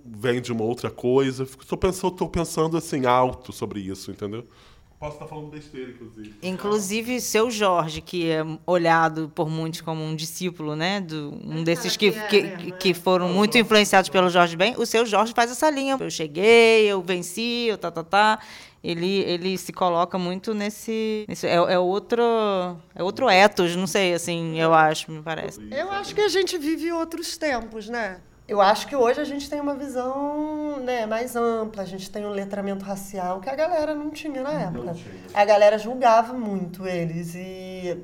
vem 0.04 0.42
de 0.42 0.52
uma 0.52 0.64
outra 0.64 0.90
coisa? 0.90 1.44
Estou 1.44 1.78
pensando, 1.78 2.28
pensando 2.28 2.78
assim 2.78 3.06
alto 3.06 3.54
sobre 3.54 3.80
isso, 3.80 4.10
entendeu? 4.10 4.44
Posso 5.04 5.16
estar 5.16 5.28
falando 5.28 5.50
besteira, 5.50 5.92
inclusive. 5.92 6.34
Inclusive, 6.42 7.20
seu 7.20 7.52
Jorge, 7.52 8.00
que 8.00 8.32
é 8.32 8.42
olhado 8.66 9.30
por 9.36 9.50
muitos 9.50 9.82
como 9.82 10.02
um 10.02 10.16
discípulo, 10.16 10.78
né? 10.78 11.02
Do, 11.02 11.38
um 11.44 11.62
desses 11.62 11.98
que, 11.98 12.14
que, 12.30 12.72
que 12.72 12.94
foram 12.94 13.28
muito 13.28 13.58
influenciados 13.58 14.10
pelo 14.10 14.30
Jorge 14.30 14.56
Ben, 14.56 14.76
o 14.78 14.86
seu 14.86 15.06
Jorge 15.06 15.34
faz 15.36 15.52
essa 15.52 15.70
linha. 15.70 15.98
Eu 16.00 16.10
cheguei, 16.10 16.86
eu 16.86 17.02
venci, 17.02 17.66
eu 17.68 17.78
tá, 17.78 17.92
tá, 17.92 18.02
tá. 18.02 18.40
Ele, 18.82 19.20
ele 19.24 19.58
se 19.58 19.74
coloca 19.74 20.18
muito 20.18 20.54
nesse. 20.54 21.26
nesse 21.28 21.48
é, 21.48 21.56
é 21.56 21.78
outro. 21.78 22.24
É 22.96 23.04
outro 23.04 23.30
ethos, 23.30 23.76
não 23.76 23.88
sei, 23.88 24.14
assim, 24.14 24.58
eu 24.58 24.74
acho, 24.74 25.12
me 25.12 25.22
parece. 25.22 25.60
Eu 25.70 25.92
acho 25.92 26.16
que 26.16 26.22
a 26.22 26.30
gente 26.30 26.58
vive 26.58 26.94
outros 26.94 27.36
tempos, 27.36 27.90
né? 27.90 28.22
Eu 28.48 28.60
acho 28.60 28.88
que 28.88 28.96
hoje 28.96 29.22
a 29.22 29.24
gente 29.24 29.50
tem 29.50 29.62
uma 29.62 29.74
visão 29.74 30.78
né, 30.80 31.06
mais 31.06 31.36
ampla, 31.36 31.84
a 31.84 31.86
gente 31.86 32.10
tem 32.12 32.26
um 32.26 32.30
letramento 32.30 32.84
racial 32.84 33.40
que 33.40 33.50
a 33.50 33.56
galera 33.56 33.96
não 33.96 34.10
tinha 34.10 34.42
na 34.42 34.52
época. 34.52 34.96
A 35.34 35.46
galera 35.46 35.78
julgava 35.78 36.34
muito 36.34 36.86
eles 36.86 37.36
e 37.36 37.98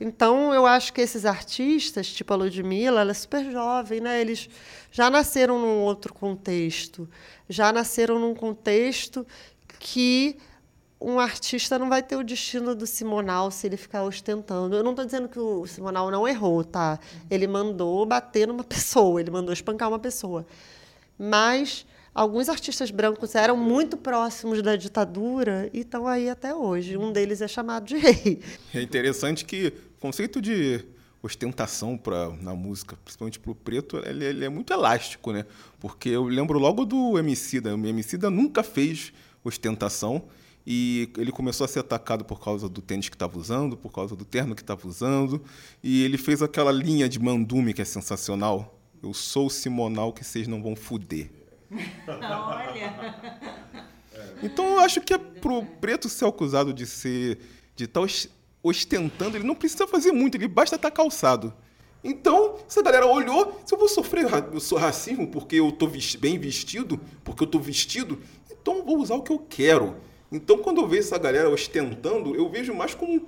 então 0.00 0.52
eu 0.52 0.66
acho 0.66 0.92
que 0.92 1.00
esses 1.00 1.24
artistas, 1.24 2.08
tipo 2.08 2.32
a 2.32 2.36
Ludmilla, 2.36 3.00
ela 3.00 3.12
é 3.12 3.14
super 3.14 3.50
jovem, 3.50 4.00
né? 4.00 4.20
Eles 4.20 4.48
já 4.90 5.08
nasceram 5.08 5.58
num 5.58 5.80
outro 5.82 6.12
contexto, 6.12 7.08
já 7.48 7.72
nasceram 7.72 8.18
num 8.18 8.34
contexto 8.34 9.26
que 9.78 10.36
um 11.04 11.20
artista 11.20 11.78
não 11.78 11.90
vai 11.90 12.02
ter 12.02 12.16
o 12.16 12.24
destino 12.24 12.74
do 12.74 12.86
Simonal 12.86 13.50
se 13.50 13.66
ele 13.66 13.76
ficar 13.76 14.04
ostentando. 14.04 14.74
Eu 14.74 14.82
não 14.82 14.92
estou 14.92 15.04
dizendo 15.04 15.28
que 15.28 15.38
o 15.38 15.66
Simonal 15.66 16.10
não 16.10 16.26
errou, 16.26 16.64
tá? 16.64 16.98
Ele 17.30 17.46
mandou 17.46 18.06
bater 18.06 18.48
numa 18.48 18.64
pessoa, 18.64 19.20
ele 19.20 19.30
mandou 19.30 19.52
espancar 19.52 19.88
uma 19.88 19.98
pessoa. 19.98 20.46
Mas 21.18 21.84
alguns 22.14 22.48
artistas 22.48 22.90
brancos 22.90 23.34
eram 23.34 23.54
muito 23.54 23.98
próximos 23.98 24.62
da 24.62 24.76
ditadura 24.76 25.68
e 25.74 25.80
estão 25.80 26.06
aí 26.06 26.30
até 26.30 26.54
hoje. 26.54 26.96
Um 26.96 27.12
deles 27.12 27.42
é 27.42 27.48
chamado 27.48 27.84
de 27.84 27.96
rei. 27.96 28.40
É 28.72 28.80
interessante 28.80 29.44
que 29.44 29.74
o 29.98 30.00
conceito 30.00 30.40
de 30.40 30.82
ostentação 31.22 31.98
pra, 31.98 32.30
na 32.40 32.54
música, 32.54 32.96
principalmente 33.04 33.38
pro 33.38 33.54
preto, 33.54 34.00
ele, 34.06 34.24
ele 34.24 34.44
é 34.44 34.48
muito 34.48 34.72
elástico, 34.72 35.32
né? 35.32 35.44
Porque 35.78 36.08
eu 36.08 36.24
lembro 36.24 36.58
logo 36.58 36.86
do 36.86 37.18
Emicida. 37.18 37.76
O 37.76 37.86
Emicida 37.86 38.30
nunca 38.30 38.62
fez 38.62 39.12
ostentação 39.44 40.24
e 40.66 41.10
ele 41.18 41.30
começou 41.30 41.64
a 41.64 41.68
ser 41.68 41.80
atacado 41.80 42.24
por 42.24 42.40
causa 42.40 42.68
do 42.68 42.80
tênis 42.80 43.08
que 43.08 43.14
estava 43.16 43.38
usando, 43.38 43.76
por 43.76 43.92
causa 43.92 44.16
do 44.16 44.24
terno 44.24 44.54
que 44.54 44.62
estava 44.62 44.86
usando, 44.88 45.42
e 45.82 46.02
ele 46.04 46.16
fez 46.16 46.42
aquela 46.42 46.72
linha 46.72 47.08
de 47.08 47.18
mandume 47.18 47.74
que 47.74 47.82
é 47.82 47.84
sensacional. 47.84 48.78
Eu 49.02 49.12
sou 49.12 49.46
o 49.46 49.50
Simonal 49.50 50.12
que 50.12 50.24
vocês 50.24 50.48
não 50.48 50.62
vão 50.62 50.74
fuder. 50.74 51.30
Olha. 52.06 53.14
Então 54.42 54.66
eu 54.66 54.80
acho 54.80 55.00
que 55.00 55.12
é 55.14 55.18
pro 55.18 55.64
preto 55.64 56.08
ser 56.08 56.26
acusado 56.26 56.72
de 56.72 56.86
ser 56.86 57.38
de 57.76 57.84
estar 57.84 58.00
ostentando, 58.62 59.36
ele 59.36 59.44
não 59.46 59.54
precisa 59.54 59.86
fazer 59.86 60.12
muito, 60.12 60.36
ele 60.36 60.46
basta 60.48 60.76
estar 60.76 60.90
calçado. 60.90 61.52
Então, 62.02 62.58
essa 62.68 62.82
galera 62.82 63.06
olhou, 63.06 63.60
se 63.64 63.74
eu 63.74 63.78
vou 63.78 63.88
sofrer 63.88 64.26
eu 64.52 64.60
sou 64.60 64.78
racismo 64.78 65.26
porque 65.26 65.56
eu 65.56 65.74
ves- 65.88 66.14
bem 66.16 66.38
vestido, 66.38 67.00
porque 67.24 67.42
eu 67.42 67.46
tô 67.46 67.58
vestido, 67.58 68.20
então 68.50 68.76
eu 68.78 68.84
vou 68.84 68.98
usar 68.98 69.14
o 69.14 69.22
que 69.22 69.32
eu 69.32 69.38
quero. 69.38 69.96
Então, 70.34 70.58
quando 70.58 70.80
eu 70.80 70.88
vejo 70.88 71.02
essa 71.02 71.16
galera 71.16 71.48
ostentando, 71.48 72.34
eu 72.34 72.48
vejo 72.48 72.74
mais 72.74 72.92
como 72.92 73.24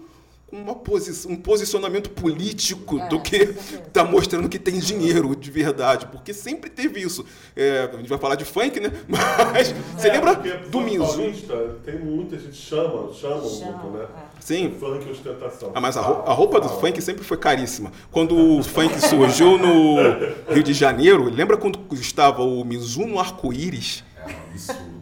uma 0.50 0.74
posi 0.76 1.26
um 1.28 1.36
posicionamento 1.36 2.10
político 2.10 3.00
do 3.08 3.20
que 3.20 3.46
tá 3.92 4.04
mostrando 4.04 4.48
que 4.48 4.58
tem 4.58 4.78
dinheiro 4.78 5.34
de 5.34 5.50
verdade, 5.50 6.06
porque 6.06 6.32
sempre 6.32 6.68
teve 6.68 7.00
isso. 7.00 7.24
É, 7.54 7.90
a 7.92 7.96
gente 7.96 8.08
vai 8.08 8.18
falar 8.18 8.34
de 8.34 8.44
funk, 8.44 8.80
né? 8.80 8.90
Mas 9.52 9.72
você 9.96 10.10
lembra 10.10 10.34
do 10.68 10.80
Minzu? 10.80 11.16
paulista, 11.16 11.76
Tem 11.84 11.98
muita 11.98 12.38
gente 12.38 12.56
chama, 12.56 13.12
chama 13.12 13.40
muito, 13.42 13.86
né? 13.90 14.06
Sim. 14.40 14.74
Funk 14.78 15.08
ostentação. 15.08 15.72
Ah, 15.74 15.80
mas 15.80 15.96
a 15.96 16.00
roupa, 16.00 16.30
a 16.30 16.32
roupa 16.32 16.60
do 16.60 16.68
funk 16.68 17.00
sempre 17.02 17.24
foi 17.24 17.36
caríssima. 17.36 17.90
Quando 18.10 18.36
o 18.58 18.62
funk 18.62 19.00
surgiu 19.00 19.58
no 19.58 19.96
Rio 20.52 20.62
de 20.62 20.72
Janeiro, 20.72 21.24
lembra 21.24 21.56
quando 21.56 21.80
estava 21.92 22.42
o 22.42 22.64
Mizuno 22.64 23.18
Arco-Íris? 23.18 24.04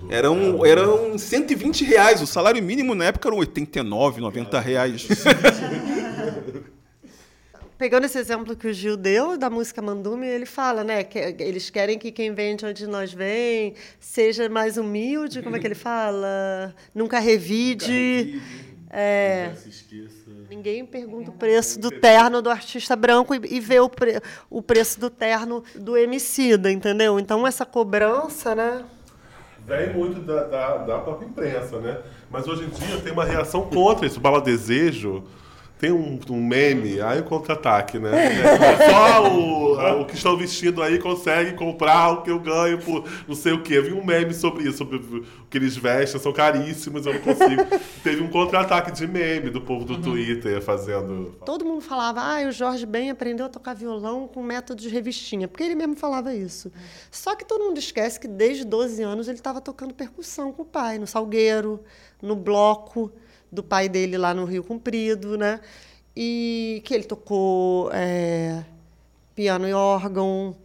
Eram, 0.08 0.64
eram 0.64 1.18
120 1.18 1.84
reais. 1.84 2.20
O 2.22 2.26
salário 2.26 2.62
mínimo 2.62 2.94
na 2.94 3.06
época 3.06 3.28
era 3.28 3.36
89, 3.36 4.20
90 4.20 4.60
reais. 4.60 5.06
Pegando 7.76 8.04
esse 8.04 8.16
exemplo 8.18 8.54
que 8.54 8.68
o 8.68 8.72
Gil 8.72 8.96
deu 8.96 9.36
da 9.36 9.50
música 9.50 9.82
Mandume, 9.82 10.26
ele 10.26 10.46
fala, 10.46 10.84
né, 10.84 11.02
que 11.02 11.18
eles 11.40 11.70
querem 11.70 11.98
que 11.98 12.12
quem 12.12 12.32
vem 12.32 12.54
de 12.54 12.64
onde 12.64 12.86
nós 12.86 13.12
vem 13.12 13.74
seja 13.98 14.48
mais 14.48 14.76
humilde, 14.76 15.42
como 15.42 15.56
é 15.56 15.58
que 15.58 15.66
ele 15.66 15.74
fala? 15.74 16.72
Nunca 16.94 17.18
revide. 17.18 18.40
É, 18.88 19.50
Se 19.56 19.68
esqueça. 19.70 20.30
ninguém 20.48 20.86
pergunta 20.86 21.30
o 21.30 21.34
preço 21.34 21.80
do 21.80 21.90
terno 21.90 22.40
do 22.40 22.48
artista 22.48 22.94
branco 22.94 23.34
e, 23.34 23.40
e 23.56 23.58
vê 23.58 23.80
o, 23.80 23.88
pre- 23.88 24.20
o 24.48 24.62
preço 24.62 25.00
do 25.00 25.10
terno 25.10 25.64
do 25.74 25.96
Emicida, 25.96 26.70
entendeu? 26.70 27.18
Então 27.18 27.44
essa 27.44 27.66
cobrança, 27.66 28.54
né? 28.54 28.84
Vem 29.66 29.94
muito 29.94 30.20
da, 30.20 30.44
da, 30.44 30.76
da 30.78 30.98
própria 30.98 31.26
imprensa, 31.26 31.78
né? 31.78 31.98
Mas 32.30 32.46
hoje 32.46 32.64
em 32.64 32.68
dia 32.68 33.00
tem 33.00 33.12
uma 33.12 33.24
reação 33.24 33.62
contra 33.62 34.06
isso. 34.06 34.20
Bala 34.20 34.40
Desejo 34.40 35.24
tem 35.78 35.90
um, 35.90 36.18
um 36.30 36.42
meme, 36.42 37.00
aí 37.00 37.20
o 37.20 37.24
contra-ataque, 37.24 37.98
né? 37.98 38.10
Só 38.90 39.28
o, 39.28 40.00
o 40.00 40.04
que 40.06 40.14
estão 40.14 40.36
vestindo 40.36 40.82
aí 40.82 40.98
consegue 40.98 41.52
comprar 41.52 42.10
o 42.10 42.22
que 42.22 42.30
eu 42.30 42.38
ganho 42.38 42.78
por 42.78 43.04
não 43.26 43.34
sei 43.34 43.52
o 43.52 43.62
quê. 43.62 43.78
Eu 43.78 43.84
vi 43.84 43.92
um 43.92 44.04
meme 44.04 44.32
sobre 44.32 44.64
isso, 44.64 44.78
sobre 44.78 44.96
o 44.96 45.24
que 45.50 45.58
eles 45.58 45.76
vestem, 45.76 46.20
são 46.20 46.32
caríssimos, 46.32 47.04
eu 47.06 47.14
não 47.14 47.20
consigo. 47.20 47.64
Teve 48.02 48.22
um 48.22 48.30
contra-ataque 48.30 48.92
de 48.92 49.06
meme 49.06 49.50
do 49.50 49.60
povo 49.60 49.84
do 49.84 50.00
Twitter 50.00 50.62
fazendo. 50.62 51.36
Todo 51.44 51.64
mundo 51.64 51.80
falava, 51.80 52.20
ah, 52.20 52.48
o 52.48 52.52
Jorge 52.52 52.86
Ben 52.86 53.10
aprendeu 53.10 53.46
a 53.46 53.48
tocar 53.48 53.74
violão 53.74 54.28
com 54.28 54.42
método 54.42 54.80
de 54.80 54.88
revistinha, 54.88 55.48
porque 55.48 55.64
ele 55.64 55.74
mesmo 55.74 55.96
falava 55.96 56.34
isso. 56.34 56.70
Só 57.10 57.34
que 57.34 57.44
todo 57.44 57.64
mundo 57.64 57.78
esquece 57.78 58.18
que 58.20 58.28
desde 58.28 58.64
12 58.64 59.02
anos 59.02 59.26
ele 59.26 59.38
estava 59.38 59.60
tocando 59.60 59.92
percussão 59.92 60.52
com 60.52 60.62
o 60.62 60.64
pai, 60.64 60.98
no 60.98 61.06
Salgueiro, 61.06 61.80
no 62.22 62.36
bloco 62.36 63.12
do 63.54 63.62
pai 63.62 63.88
dele 63.88 64.18
lá 64.18 64.34
no 64.34 64.44
Rio 64.44 64.62
Comprido, 64.62 65.38
né? 65.38 65.60
E 66.16 66.82
que 66.84 66.94
ele 66.94 67.04
tocou 67.04 67.90
é, 67.92 68.64
piano 69.34 69.68
e 69.68 69.72
órgão 69.72 70.56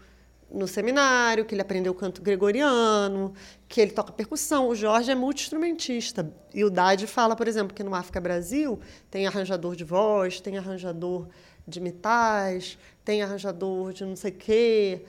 no 0.52 0.68
seminário, 0.68 1.46
que 1.46 1.54
ele 1.54 1.62
aprendeu 1.62 1.94
canto 1.94 2.22
gregoriano, 2.22 3.34
que 3.68 3.80
ele 3.80 3.92
toca 3.92 4.12
percussão. 4.12 4.68
O 4.68 4.76
Jorge 4.76 5.12
é 5.12 5.16
multi-instrumentista. 5.16 6.34
E 6.54 6.64
o 6.64 6.70
Dade 6.70 7.06
fala, 7.06 7.36
por 7.36 7.48
exemplo, 7.48 7.74
que 7.76 7.84
no 7.84 7.94
África 7.94 8.20
Brasil 8.20 8.80
tem 9.12 9.28
arranjador 9.28 9.76
de 9.76 9.84
voz, 9.84 10.42
tem 10.42 10.58
arranjador 10.58 11.28
de 11.68 11.80
metais, 11.80 12.78
tem 13.06 13.22
arranjador 13.22 13.94
de 13.94 14.04
não 14.06 14.16
sei 14.16 14.32
o 14.32 14.36
quê. 14.36 15.06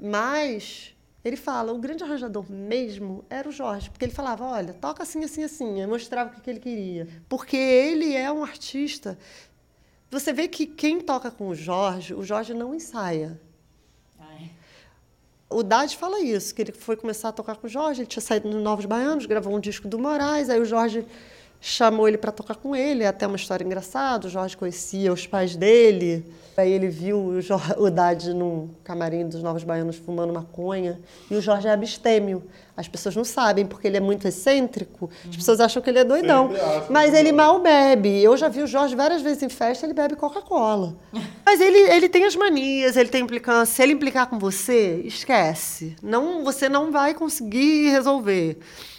Mas 0.00 0.94
ele 1.28 1.36
fala, 1.36 1.72
o 1.72 1.78
grande 1.78 2.02
arranjador 2.02 2.50
mesmo 2.50 3.24
era 3.30 3.48
o 3.48 3.52
Jorge, 3.52 3.90
porque 3.90 4.04
ele 4.04 4.12
falava, 4.12 4.44
olha, 4.44 4.72
toca 4.74 5.02
assim, 5.02 5.22
assim, 5.24 5.44
assim, 5.44 5.80
aí 5.80 5.86
mostrava 5.86 6.30
o 6.30 6.34
que 6.34 6.40
que 6.40 6.50
ele 6.50 6.60
queria. 6.60 7.08
Porque 7.28 7.56
ele 7.56 8.14
é 8.14 8.30
um 8.32 8.42
artista. 8.42 9.18
Você 10.10 10.32
vê 10.32 10.48
que 10.48 10.66
quem 10.66 11.00
toca 11.00 11.30
com 11.30 11.48
o 11.48 11.54
Jorge, 11.54 12.14
o 12.14 12.22
Jorge 12.22 12.54
não 12.54 12.74
ensaia. 12.74 13.40
O 15.50 15.62
Dade 15.62 15.96
fala 15.96 16.20
isso, 16.20 16.54
que 16.54 16.60
ele 16.60 16.72
foi 16.72 16.94
começar 16.94 17.30
a 17.30 17.32
tocar 17.32 17.56
com 17.56 17.66
o 17.66 17.70
Jorge, 17.70 18.02
ele 18.02 18.06
tinha 18.06 18.20
saído 18.20 18.50
no 18.50 18.60
Novos 18.60 18.84
Baianos, 18.84 19.24
gravou 19.24 19.56
um 19.56 19.60
disco 19.60 19.88
do 19.88 19.98
Moraes, 19.98 20.50
aí 20.50 20.60
o 20.60 20.64
Jorge 20.64 21.06
chamou 21.60 22.06
ele 22.06 22.18
para 22.18 22.30
tocar 22.30 22.54
com 22.54 22.74
ele, 22.74 23.02
é 23.02 23.08
até 23.08 23.26
uma 23.26 23.36
história 23.36 23.64
engraçada, 23.64 24.26
o 24.26 24.30
Jorge 24.30 24.56
conhecia 24.56 25.12
os 25.12 25.26
pais 25.26 25.56
dele, 25.56 26.24
aí 26.56 26.70
ele 26.72 26.88
viu 26.88 27.18
o, 27.18 27.40
Jorge, 27.40 27.74
o 27.78 27.90
Dade 27.90 28.32
num 28.32 28.68
camarim 28.84 29.28
dos 29.28 29.42
Novos 29.42 29.64
Baianos 29.64 29.96
fumando 29.96 30.32
maconha, 30.32 31.00
e 31.30 31.34
o 31.34 31.40
Jorge 31.40 31.66
é 31.66 31.72
abstêmio. 31.72 32.42
As 32.76 32.86
pessoas 32.86 33.16
não 33.16 33.24
sabem, 33.24 33.66
porque 33.66 33.88
ele 33.88 33.96
é 33.96 34.00
muito 34.00 34.28
excêntrico, 34.28 35.10
as 35.28 35.34
pessoas 35.34 35.58
acham 35.58 35.82
que 35.82 35.90
ele 35.90 35.98
é 35.98 36.04
doidão, 36.04 36.50
mas 36.88 37.12
ele 37.12 37.32
não. 37.32 37.36
mal 37.36 37.60
bebe. 37.60 38.22
Eu 38.22 38.36
já 38.36 38.48
vi 38.48 38.62
o 38.62 38.68
Jorge 38.68 38.94
várias 38.94 39.20
vezes 39.20 39.42
em 39.42 39.48
festa, 39.48 39.84
ele 39.84 39.94
bebe 39.94 40.14
Coca-Cola. 40.14 40.94
Mas 41.44 41.60
ele, 41.62 41.78
ele 41.78 42.08
tem 42.10 42.24
as 42.24 42.36
manias, 42.36 42.94
ele 42.94 43.08
tem 43.08 43.22
implicância. 43.22 43.74
Se 43.74 43.82
ele 43.82 43.94
implicar 43.94 44.28
com 44.28 44.38
você, 44.38 45.00
esquece. 45.04 45.96
Não, 46.02 46.44
você 46.44 46.68
não 46.68 46.92
vai 46.92 47.14
conseguir 47.14 47.88
resolver. 47.88 48.58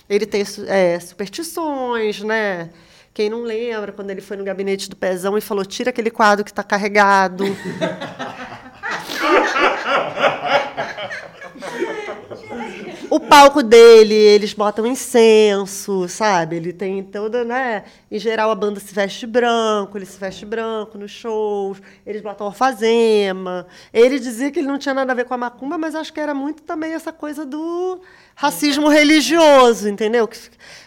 Ele 0.09 0.25
tem 0.25 0.43
é, 0.67 0.99
superstições, 0.99 2.21
né? 2.21 2.69
Quem 3.13 3.29
não 3.29 3.43
lembra 3.43 3.91
quando 3.91 4.09
ele 4.11 4.21
foi 4.21 4.37
no 4.37 4.43
gabinete 4.43 4.89
do 4.89 4.95
Pezão 4.95 5.37
e 5.37 5.41
falou: 5.41 5.63
tira 5.63 5.89
aquele 5.89 6.09
quadro 6.09 6.43
que 6.43 6.51
está 6.51 6.63
carregado. 6.63 7.45
O 13.09 13.19
palco 13.19 13.63
dele, 13.63 14.13
eles 14.13 14.53
botam 14.53 14.85
incenso, 14.85 16.07
sabe? 16.07 16.57
Ele 16.57 16.71
tem 16.71 17.01
toda, 17.03 17.43
né? 17.43 17.83
Em 18.11 18.19
geral, 18.19 18.51
a 18.51 18.55
banda 18.55 18.79
se 18.79 18.93
veste 18.93 19.25
branco, 19.25 19.97
ele 19.97 20.05
se 20.05 20.19
veste 20.19 20.45
branco 20.45 20.95
nos 20.95 21.09
shows, 21.09 21.81
eles 22.05 22.21
botam 22.21 22.45
alfazema. 22.45 23.65
Ele 23.91 24.19
dizia 24.19 24.51
que 24.51 24.59
ele 24.59 24.67
não 24.67 24.77
tinha 24.77 24.93
nada 24.93 25.11
a 25.11 25.15
ver 25.15 25.25
com 25.25 25.33
a 25.33 25.37
macumba, 25.37 25.75
mas 25.75 25.95
acho 25.95 26.13
que 26.13 26.19
era 26.19 26.35
muito 26.35 26.61
também 26.61 26.93
essa 26.93 27.11
coisa 27.11 27.45
do 27.45 27.99
racismo 28.35 28.87
religioso, 28.89 29.89
entendeu? 29.89 30.27
Que 30.27 30.37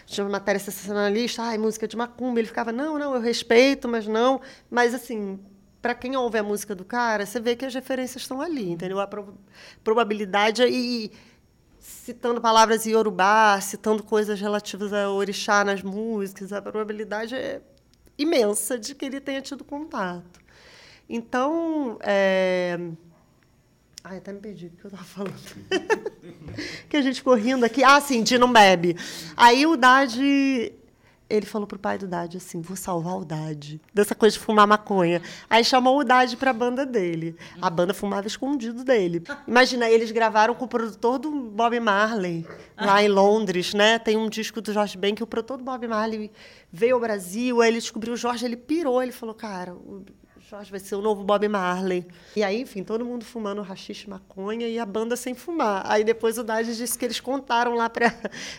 tinha 0.05 0.23
uma 0.23 0.31
matéria 0.31 0.59
sensacionalista, 0.59 1.41
ai, 1.43 1.57
música 1.57 1.87
de 1.87 1.97
macumba. 1.97 2.39
Ele 2.39 2.47
ficava, 2.47 2.71
não, 2.71 2.97
não, 2.97 3.15
eu 3.15 3.19
respeito, 3.21 3.87
mas 3.89 4.07
não. 4.07 4.39
Mas, 4.71 4.93
assim, 4.93 5.37
para 5.81 5.93
quem 5.93 6.15
ouve 6.15 6.37
a 6.37 6.43
música 6.43 6.73
do 6.73 6.85
cara, 6.85 7.25
você 7.25 7.37
vê 7.41 7.53
que 7.57 7.65
as 7.65 7.73
referências 7.73 8.23
estão 8.23 8.39
ali, 8.41 8.71
entendeu? 8.71 9.01
A 9.01 9.07
prob- 9.07 9.33
probabilidade 9.83 10.63
e 10.63 11.11
citando 11.83 12.39
palavras 12.39 12.87
em 12.87 12.91
Yorubá, 12.91 13.59
citando 13.59 14.01
coisas 14.01 14.39
relativas 14.39 14.93
a 14.93 15.09
orixá 15.09 15.65
nas 15.65 15.83
músicas, 15.83 16.53
a 16.53 16.61
probabilidade 16.61 17.35
é 17.35 17.61
imensa 18.17 18.79
de 18.79 18.95
que 18.95 19.03
ele 19.03 19.19
tenha 19.19 19.41
tido 19.41 19.65
contato. 19.65 20.39
Então, 21.09 21.97
é... 22.01 22.79
Ai, 24.01 24.17
até 24.17 24.31
me 24.31 24.39
perdi 24.39 24.67
o 24.67 24.69
que 24.69 24.85
eu 24.85 24.89
estava 24.89 25.03
falando. 25.03 25.33
que 26.87 26.95
a 26.95 27.01
gente 27.01 27.15
ficou 27.15 27.35
rindo 27.35 27.65
aqui. 27.65 27.83
Ah, 27.83 27.99
sim, 27.99 28.23
de 28.23 28.37
não 28.37 28.51
bebe. 28.51 28.95
Aí 29.35 29.65
o 29.65 29.75
Dade, 29.75 30.73
ele 31.29 31.45
falou 31.45 31.67
pro 31.67 31.79
pai 31.79 31.97
do 31.97 32.07
Dade 32.07 32.37
assim, 32.37 32.61
vou 32.61 32.75
salvar 32.75 33.17
o 33.17 33.25
Dade. 33.25 33.81
Dessa 33.93 34.13
coisa 34.13 34.37
de 34.37 34.43
fumar 34.43 34.67
maconha. 34.67 35.21
Aí 35.49 35.63
chamou 35.63 35.99
o 35.99 36.03
Dade 36.03 36.37
pra 36.37 36.53
banda 36.53 36.85
dele. 36.85 37.35
A 37.61 37.69
banda 37.69 37.93
fumava 37.93 38.27
escondido 38.27 38.83
dele. 38.83 39.23
Imagina, 39.47 39.89
eles 39.89 40.11
gravaram 40.11 40.53
com 40.53 40.65
o 40.65 40.67
produtor 40.67 41.17
do 41.17 41.31
Bob 41.31 41.79
Marley, 41.79 42.45
lá 42.77 43.01
em 43.01 43.07
Londres, 43.07 43.73
né? 43.73 43.97
Tem 43.99 44.17
um 44.17 44.29
disco 44.29 44.61
do 44.61 44.71
Jorge 44.71 44.97
Ben 44.97 45.15
que 45.15 45.23
o 45.23 45.27
produtor 45.27 45.57
do 45.57 45.63
Bob 45.63 45.87
Marley 45.87 46.31
veio 46.71 46.95
ao 46.95 47.01
Brasil, 47.01 47.61
aí 47.61 47.69
ele 47.69 47.79
descobriu 47.79 48.13
o 48.13 48.17
Jorge, 48.17 48.45
ele 48.45 48.57
pirou, 48.57 49.01
ele 49.01 49.11
falou, 49.11 49.33
cara, 49.35 49.73
o 49.73 50.03
Jorge 50.49 50.69
vai 50.69 50.79
ser 50.79 50.95
o 50.95 51.01
novo 51.01 51.23
Bob 51.23 51.47
Marley. 51.47 52.05
E 52.35 52.43
aí, 52.43 52.61
enfim, 52.61 52.83
todo 52.83 53.03
mundo 53.03 53.25
fumando 53.25 53.61
rachixe 53.63 54.07
maconha 54.07 54.67
e 54.67 54.77
a 54.77 54.85
banda 54.85 55.15
sem 55.15 55.33
fumar. 55.33 55.83
Aí 55.85 56.03
depois 56.03 56.37
o 56.37 56.43
Dade 56.43 56.77
disse 56.77 56.95
que 56.97 57.05
eles 57.05 57.19
contaram 57.19 57.73
lá 57.73 57.89
para 57.89 58.13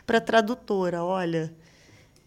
a 0.08 0.20
tradutora, 0.20 1.04
olha, 1.04 1.54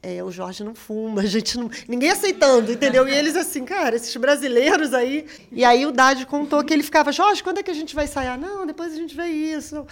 é, 0.01 0.23
o 0.23 0.31
Jorge 0.31 0.63
não 0.63 0.75
fuma, 0.75 1.21
a 1.23 1.25
gente 1.25 1.57
não. 1.57 1.69
Ninguém 1.87 2.09
aceitando, 2.09 2.71
entendeu? 2.71 3.07
E 3.07 3.13
eles 3.13 3.35
assim, 3.35 3.65
cara, 3.65 3.95
esses 3.95 4.15
brasileiros 4.15 4.93
aí. 4.93 5.27
E 5.51 5.63
aí 5.65 5.85
o 5.85 5.91
Dade 5.91 6.25
contou 6.25 6.63
que 6.63 6.73
ele 6.73 6.83
ficava, 6.83 7.11
Jorge, 7.11 7.43
quando 7.43 7.59
é 7.59 7.63
que 7.63 7.71
a 7.71 7.75
gente 7.75 7.95
vai 7.95 8.05
ensaiar? 8.05 8.39
Não, 8.39 8.65
depois 8.65 8.93
a 8.93 8.95
gente 8.95 9.15
vê 9.15 9.27
isso. 9.27 9.85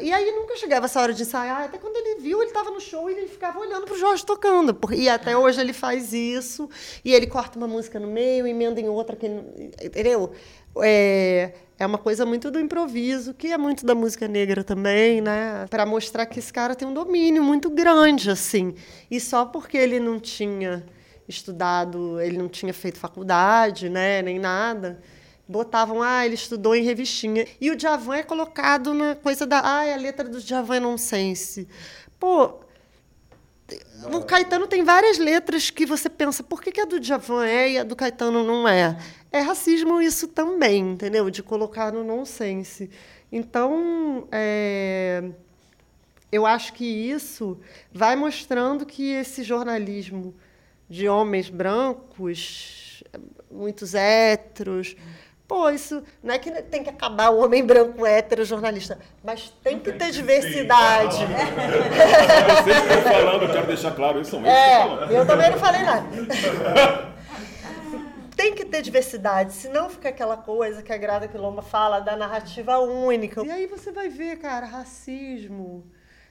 E 0.00 0.12
aí 0.12 0.32
nunca 0.32 0.56
chegava 0.56 0.86
essa 0.86 1.00
hora 1.00 1.14
de 1.14 1.22
ensaiar, 1.22 1.62
até 1.62 1.78
quando 1.78 1.96
ele 1.96 2.20
viu, 2.20 2.40
ele 2.40 2.50
estava 2.50 2.70
no 2.70 2.80
show 2.80 3.08
e 3.08 3.12
ele 3.12 3.28
ficava 3.28 3.60
olhando 3.60 3.86
pro 3.86 3.96
Jorge 3.96 4.26
tocando. 4.26 4.76
E 4.92 5.08
até 5.08 5.36
hoje 5.36 5.60
ele 5.60 5.72
faz 5.72 6.12
isso. 6.12 6.68
E 7.04 7.14
ele 7.14 7.26
corta 7.28 7.56
uma 7.56 7.68
música 7.68 8.00
no 8.00 8.08
meio, 8.08 8.46
emenda 8.46 8.80
em 8.80 8.88
outra, 8.88 9.14
que 9.14 9.26
ele 9.26 9.70
entendeu? 9.80 10.32
É, 10.82 11.52
é 11.78 11.84
uma 11.86 11.98
coisa 11.98 12.24
muito 12.24 12.50
do 12.50 12.58
improviso, 12.58 13.34
que 13.34 13.48
é 13.48 13.58
muito 13.58 13.84
da 13.84 13.94
música 13.94 14.26
negra 14.26 14.64
também, 14.64 15.20
né? 15.20 15.66
Para 15.68 15.84
mostrar 15.84 16.26
que 16.26 16.38
esse 16.38 16.52
cara 16.52 16.74
tem 16.74 16.88
um 16.88 16.94
domínio 16.94 17.42
muito 17.42 17.68
grande, 17.70 18.30
assim. 18.30 18.74
E 19.10 19.20
só 19.20 19.44
porque 19.44 19.76
ele 19.76 20.00
não 20.00 20.18
tinha 20.18 20.84
estudado, 21.28 22.20
ele 22.20 22.38
não 22.38 22.48
tinha 22.48 22.72
feito 22.72 22.98
faculdade, 22.98 23.88
né, 23.88 24.22
nem 24.22 24.38
nada 24.38 25.02
botavam, 25.48 26.02
ah, 26.02 26.24
ele 26.24 26.34
estudou 26.34 26.74
em 26.74 26.82
revistinha. 26.82 27.46
E 27.60 27.70
o 27.70 27.76
Djavan 27.76 28.16
é 28.16 28.22
colocado 28.22 28.92
na 28.92 29.14
coisa 29.14 29.46
da, 29.46 29.60
ah, 29.60 29.94
a 29.94 29.96
letra 29.96 30.28
do 30.28 30.40
Djavan 30.40 30.76
é 30.76 30.80
nonsense. 30.80 31.68
Pô, 32.18 32.60
o 34.12 34.22
Caetano 34.22 34.66
tem 34.66 34.82
várias 34.82 35.18
letras 35.18 35.70
que 35.70 35.86
você 35.86 36.08
pensa, 36.08 36.42
por 36.42 36.60
que, 36.60 36.72
que 36.72 36.80
a 36.80 36.84
do 36.84 36.98
Djavan 36.98 37.44
é 37.46 37.70
e 37.72 37.78
a 37.78 37.84
do 37.84 37.94
Caetano 37.94 38.44
não 38.44 38.66
é? 38.66 38.96
É 39.36 39.40
racismo 39.40 40.00
isso 40.00 40.28
também, 40.28 40.92
entendeu? 40.92 41.28
De 41.28 41.42
colocar 41.42 41.92
no 41.92 42.02
nonsense. 42.02 42.88
Então, 43.30 44.26
é, 44.32 45.22
eu 46.32 46.46
acho 46.46 46.72
que 46.72 46.86
isso 46.86 47.60
vai 47.92 48.16
mostrando 48.16 48.86
que 48.86 49.12
esse 49.12 49.42
jornalismo 49.42 50.34
de 50.88 51.06
homens 51.06 51.50
brancos, 51.50 53.04
muitos 53.50 53.94
héteros, 53.94 54.96
Pô, 55.46 55.70
isso 55.70 56.02
não 56.24 56.34
é 56.34 56.40
que 56.40 56.50
tem 56.62 56.82
que 56.82 56.90
acabar 56.90 57.30
o 57.30 57.38
homem 57.38 57.64
branco 57.64 58.04
hétero 58.04 58.44
jornalista, 58.44 58.98
mas 59.22 59.54
tem 59.62 59.78
que 59.78 59.92
ter 59.92 60.10
diversidade. 60.10 61.18
Vocês 61.18 62.76
estão 62.82 63.02
falando, 63.02 63.42
eu 63.44 63.52
quero 63.52 63.66
deixar 63.68 63.92
claro 63.92 64.20
isso. 64.20 64.32
São 64.32 64.42
falando. 64.42 65.12
É, 65.12 65.16
eu 65.16 65.24
também 65.24 65.52
não 65.52 65.58
falei 65.58 65.82
nada. 65.82 66.04
Tem 68.46 68.54
que 68.54 68.64
ter 68.64 68.80
diversidade, 68.80 69.52
senão 69.54 69.90
fica 69.90 70.08
aquela 70.08 70.36
coisa 70.36 70.80
que 70.80 70.92
a 70.92 70.96
Grada 70.96 71.26
Quilomba 71.26 71.62
fala 71.62 71.98
da 71.98 72.16
narrativa 72.16 72.78
única. 72.78 73.44
E 73.44 73.50
aí 73.50 73.66
você 73.66 73.90
vai 73.90 74.08
ver, 74.08 74.38
cara, 74.38 74.64
racismo. 74.64 75.84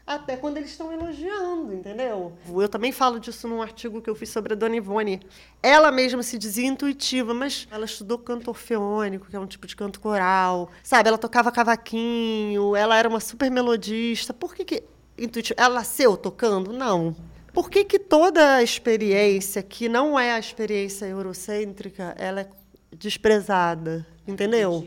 Até 0.07 0.37
quando 0.37 0.55
eles 0.55 0.69
estão 0.69 0.93
elogiando, 0.93 1.73
entendeu? 1.73 2.31
Eu 2.47 2.69
também 2.69 2.93
falo 2.93 3.19
disso 3.19 3.49
num 3.49 3.61
artigo 3.61 4.01
que 4.01 4.09
eu 4.09 4.15
fiz 4.15 4.29
sobre 4.29 4.53
a 4.53 4.55
Dona 4.55 4.77
Ivone. 4.77 5.19
Ela 5.61 5.91
mesma 5.91 6.23
se 6.23 6.37
dizia 6.37 6.65
intuitiva, 6.65 7.33
mas 7.33 7.67
ela 7.69 7.83
estudou 7.83 8.17
canto 8.17 8.47
orfeônico, 8.47 9.27
que 9.29 9.35
é 9.35 9.39
um 9.39 9.45
tipo 9.45 9.67
de 9.67 9.75
canto 9.75 9.99
coral. 9.99 10.69
Sabe, 10.83 11.09
ela 11.09 11.17
tocava 11.17 11.51
cavaquinho, 11.51 12.77
ela 12.77 12.95
era 12.95 13.09
uma 13.09 13.19
super 13.19 13.51
melodista. 13.51 14.33
Por 14.33 14.55
que 14.55 14.63
que 14.63 14.83
intuitiva? 15.17 15.59
Ela 15.59 15.75
nasceu 15.75 16.15
tocando? 16.15 16.71
Não. 16.71 17.13
Por 17.55 17.69
que, 17.69 17.85
que 17.85 17.97
toda 17.97 18.55
a 18.55 18.61
experiência 18.61 19.63
que 19.63 19.87
não 19.87 20.19
é 20.19 20.33
a 20.33 20.37
experiência 20.37 21.05
eurocêntrica, 21.05 22.13
ela 22.19 22.41
é 22.41 22.47
desprezada? 22.91 24.05
Entendeu? 24.27 24.85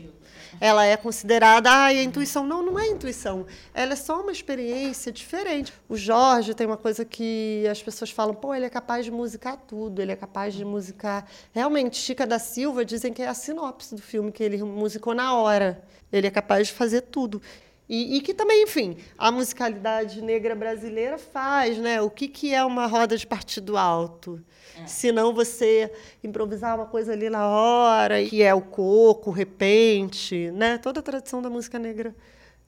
Ela 0.61 0.85
é 0.85 0.95
considerada, 0.95 1.67
ah, 1.67 1.85
a 1.85 1.93
intuição. 1.93 2.45
Não, 2.45 2.61
não 2.63 2.77
é 2.77 2.85
intuição. 2.87 3.47
Ela 3.73 3.93
é 3.93 3.95
só 3.95 4.21
uma 4.21 4.31
experiência 4.31 5.11
diferente. 5.11 5.73
O 5.89 5.97
Jorge 5.97 6.53
tem 6.53 6.67
uma 6.67 6.77
coisa 6.77 7.03
que 7.03 7.65
as 7.67 7.81
pessoas 7.81 8.11
falam, 8.11 8.35
pô, 8.35 8.53
ele 8.53 8.65
é 8.65 8.69
capaz 8.69 9.03
de 9.03 9.09
musicar 9.09 9.57
tudo, 9.57 9.99
ele 9.99 10.11
é 10.11 10.15
capaz 10.15 10.53
de 10.53 10.63
musicar. 10.63 11.25
Realmente, 11.51 11.97
Chica 11.97 12.27
da 12.27 12.37
Silva 12.37 12.85
dizem 12.85 13.11
que 13.11 13.23
é 13.23 13.27
a 13.27 13.33
sinopse 13.33 13.95
do 13.95 14.01
filme, 14.01 14.31
que 14.31 14.43
ele 14.43 14.61
musicou 14.61 15.15
na 15.15 15.33
hora. 15.33 15.83
Ele 16.13 16.27
é 16.27 16.31
capaz 16.31 16.67
de 16.67 16.73
fazer 16.73 17.01
tudo. 17.01 17.41
E, 17.89 18.17
e 18.17 18.21
que 18.21 18.35
também, 18.35 18.63
enfim, 18.63 18.97
a 19.17 19.31
musicalidade 19.31 20.21
negra 20.21 20.53
brasileira 20.53 21.17
faz, 21.17 21.79
né? 21.79 21.99
O 21.99 22.09
que, 22.09 22.27
que 22.27 22.53
é 22.53 22.63
uma 22.63 22.85
roda 22.85 23.17
de 23.17 23.25
partido 23.25 23.75
alto? 23.75 24.39
Se 24.85 25.11
não 25.11 25.33
você 25.33 25.91
improvisar 26.23 26.75
uma 26.75 26.85
coisa 26.85 27.11
ali 27.11 27.29
na 27.29 27.47
hora, 27.47 28.23
que 28.23 28.43
é 28.43 28.53
o 28.53 28.61
coco, 28.61 29.31
o 29.31 29.33
repente, 29.33 30.51
né? 30.51 30.77
Toda 30.77 30.99
a 30.99 31.03
tradição 31.03 31.41
da 31.41 31.49
música 31.49 31.79
negra 31.79 32.15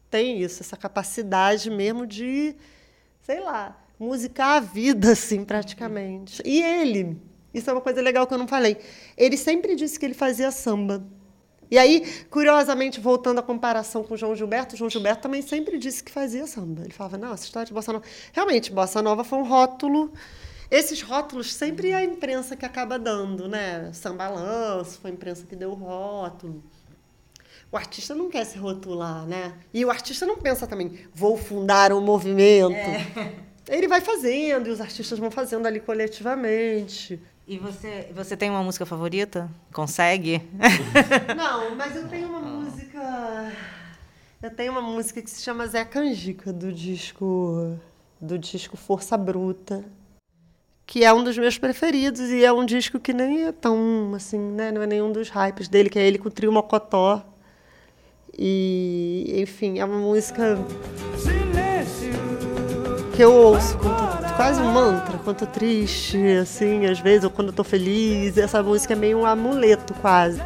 tem 0.09 0.41
isso, 0.41 0.61
essa 0.61 0.75
capacidade 0.75 1.69
mesmo 1.69 2.05
de, 2.05 2.55
sei 3.21 3.39
lá, 3.39 3.79
musicar 3.99 4.57
a 4.57 4.59
vida, 4.59 5.11
assim, 5.13 5.45
praticamente. 5.45 6.41
E 6.43 6.61
ele, 6.61 7.17
isso 7.53 7.69
é 7.69 7.73
uma 7.73 7.81
coisa 7.81 8.01
legal 8.01 8.25
que 8.27 8.33
eu 8.33 8.37
não 8.37 8.47
falei, 8.47 8.77
ele 9.15 9.37
sempre 9.37 9.75
disse 9.75 9.99
que 9.99 10.05
ele 10.05 10.15
fazia 10.15 10.51
samba. 10.51 11.01
E 11.71 11.77
aí, 11.77 12.05
curiosamente, 12.29 12.99
voltando 12.99 13.39
à 13.39 13.41
comparação 13.41 14.03
com 14.03 14.13
o 14.13 14.17
João 14.17 14.35
Gilberto, 14.35 14.75
o 14.75 14.77
João 14.77 14.89
Gilberto 14.89 15.21
também 15.21 15.41
sempre 15.41 15.77
disse 15.77 16.03
que 16.03 16.11
fazia 16.11 16.45
samba. 16.45 16.81
Ele 16.81 16.93
falava, 16.93 17.17
não, 17.17 17.33
essa 17.33 17.45
história 17.45 17.65
de 17.65 17.73
bossa 17.73 17.93
nova... 17.93 18.05
Realmente, 18.33 18.71
bossa 18.71 19.01
nova 19.01 19.23
foi 19.23 19.39
um 19.39 19.47
rótulo... 19.47 20.11
Esses 20.69 21.01
rótulos 21.01 21.53
sempre 21.53 21.89
é 21.89 21.95
a 21.95 22.03
imprensa 22.03 22.55
que 22.55 22.65
acaba 22.65 22.97
dando, 22.97 23.49
né? 23.49 23.91
Samba 23.91 24.29
Lanço, 24.29 25.01
foi 25.01 25.11
a 25.11 25.13
imprensa 25.13 25.45
que 25.45 25.53
deu 25.53 25.71
o 25.71 25.73
rótulo. 25.73 26.63
O 27.69 27.75
artista 27.75 28.15
não 28.15 28.29
quer 28.29 28.45
se 28.45 28.57
rotular, 28.57 29.25
né? 29.25 29.53
E 29.73 29.83
o 29.83 29.89
artista 29.89 30.25
não 30.25 30.37
pensa 30.37 30.65
também, 30.65 30.97
vou 31.13 31.35
fundar 31.37 31.91
um 31.91 31.99
movimento. 31.99 32.73
Ele 33.67 33.85
vai 33.85 33.99
fazendo, 33.99 34.67
e 34.67 34.71
os 34.71 34.79
artistas 34.79 35.19
vão 35.19 35.29
fazendo 35.29 35.65
ali 35.65 35.81
coletivamente. 35.81 37.21
E 37.51 37.57
você, 37.57 38.07
você 38.15 38.37
tem 38.37 38.49
uma 38.49 38.63
música 38.63 38.85
favorita? 38.85 39.51
Consegue? 39.73 40.41
Não, 41.35 41.75
mas 41.75 41.93
eu 41.97 42.07
tenho 42.07 42.29
uma 42.29 42.39
música. 42.39 43.51
Eu 44.41 44.49
tenho 44.55 44.71
uma 44.71 44.81
música 44.81 45.21
que 45.21 45.29
se 45.29 45.41
chama 45.41 45.67
Zé 45.67 45.83
Canjica, 45.83 46.53
do 46.53 46.71
disco. 46.71 47.77
Do 48.21 48.39
disco 48.39 48.77
Força 48.77 49.17
Bruta. 49.17 49.83
Que 50.85 51.03
é 51.03 51.11
um 51.11 51.25
dos 51.25 51.37
meus 51.37 51.57
preferidos 51.57 52.21
e 52.29 52.41
é 52.41 52.53
um 52.53 52.65
disco 52.65 53.01
que 53.01 53.11
nem 53.11 53.43
é 53.47 53.51
tão 53.51 54.13
assim, 54.15 54.39
né? 54.39 54.71
Não 54.71 54.81
é 54.81 54.87
nenhum 54.87 55.11
dos 55.11 55.27
hypes 55.27 55.67
dele, 55.67 55.89
que 55.89 55.99
é 55.99 56.07
ele 56.07 56.17
com 56.17 56.29
o 56.29 56.31
trio 56.31 56.53
Mocotó. 56.53 57.21
E, 58.33 59.41
enfim, 59.41 59.77
é 59.77 59.83
uma 59.83 59.97
música 59.99 60.57
que 63.13 63.21
eu 63.21 63.33
ouço 63.33 63.77
quando 63.77 63.97
tô, 63.97 64.10
quase 64.35 64.61
um 64.61 64.71
mantra, 64.71 65.17
quando 65.17 65.37
tô 65.37 65.45
triste, 65.45 66.17
assim, 66.41 66.85
às 66.85 66.99
vezes, 66.99 67.23
ou 67.23 67.29
quando 67.29 67.49
eu 67.49 67.53
tô 67.53 67.63
feliz. 67.63 68.37
Essa 68.37 68.61
música 68.63 68.93
é 68.93 68.95
meio 68.95 69.19
um 69.19 69.25
amuleto, 69.25 69.93
quase. 69.95 70.41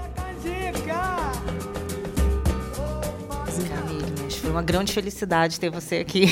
Camille, 3.69 4.31
foi 4.41 4.49
uma 4.49 4.61
grande 4.61 4.93
felicidade 4.93 5.59
ter 5.59 5.69
você 5.69 5.97
aqui. 5.97 6.27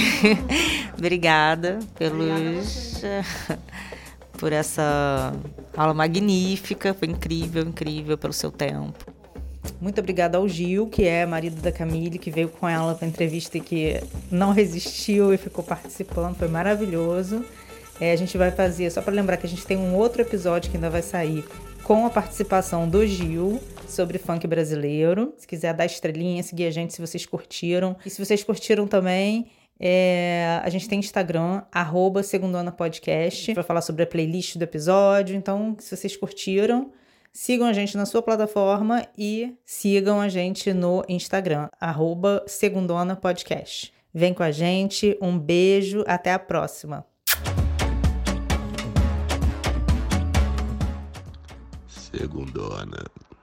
Obrigada 0.98 1.80
pelos. 1.98 3.02
por 4.38 4.52
essa 4.52 5.34
aula 5.76 5.94
magnífica, 5.94 6.94
foi 6.94 7.08
incrível, 7.08 7.64
incrível 7.64 8.18
pelo 8.18 8.34
seu 8.34 8.52
tempo. 8.52 9.13
Muito 9.80 10.00
obrigada 10.00 10.38
ao 10.38 10.48
Gil, 10.48 10.88
que 10.88 11.04
é 11.06 11.26
marido 11.26 11.62
da 11.62 11.72
Camille, 11.72 12.18
que 12.18 12.32
veio 12.32 12.50
com 12.50 12.68
ela 12.68 12.96
para 12.96 13.08
entrevista 13.08 13.58
e 13.58 13.62
que 13.62 14.02
não 14.32 14.52
resistiu 14.52 15.34
e 15.34 15.38
ficou 15.38 15.64
participando, 15.64 16.36
foi 16.36 16.48
maravilhoso. 16.48 17.44
É, 18.00 18.12
a 18.12 18.16
gente 18.16 18.38
vai 18.38 18.52
fazer, 18.52 18.90
só 18.92 19.02
para 19.02 19.14
lembrar 19.14 19.38
que 19.38 19.46
a 19.46 19.50
gente 19.50 19.66
tem 19.66 19.78
um 19.78 19.96
outro 19.96 20.22
episódio 20.22 20.72
que 20.72 20.78
ainda 20.78 20.90
vai 20.90 21.02
sair 21.02 21.46
com 21.84 22.06
a 22.06 22.10
participação 22.10 22.88
do 22.88 23.06
Gil 23.06 23.62
sobre 23.88 24.18
funk 24.18 24.48
brasileiro. 24.48 25.34
Se 25.38 25.46
quiser 25.46 25.74
dar 25.74 25.86
estrelinha, 25.86 26.42
seguir 26.42 26.66
a 26.66 26.72
gente 26.72 26.94
se 26.94 27.02
vocês 27.02 27.26
curtiram. 27.26 27.96
E 28.06 28.10
se 28.10 28.24
vocês 28.24 28.44
curtiram 28.44 28.88
também, 28.88 29.48
é, 29.80 30.62
a 30.64 30.70
gente 30.70 30.88
tem 30.88 31.00
Instagram, 31.00 31.62
arroba 31.72 32.22
Podcast, 32.76 33.54
para 33.54 33.64
falar 33.64 33.82
sobre 33.82 34.04
a 34.04 34.08
playlist 34.08 34.58
do 34.58 34.64
episódio. 34.64 35.36
Então, 35.36 35.76
se 35.80 35.96
vocês 35.96 36.16
curtiram, 36.16 36.92
sigam 37.34 37.68
a 37.68 37.74
gente 37.74 37.98
na 37.98 38.06
sua 38.06 38.22
plataforma 38.22 39.08
e 39.18 39.58
sigam 39.66 40.22
a 40.22 40.30
gente 40.30 40.72
no 40.72 41.04
Instagram, 41.10 41.68
arroba 41.82 42.44
Segundona 42.48 43.16
Podcast. 43.16 43.92
Vem 44.14 44.34
com 44.34 44.44
a 44.44 44.52
gente, 44.52 45.18
um 45.20 45.38
beijo, 45.38 46.04
até 46.08 46.32
a 46.32 46.38
próxima. 46.38 47.04
Segundona. 51.88 53.13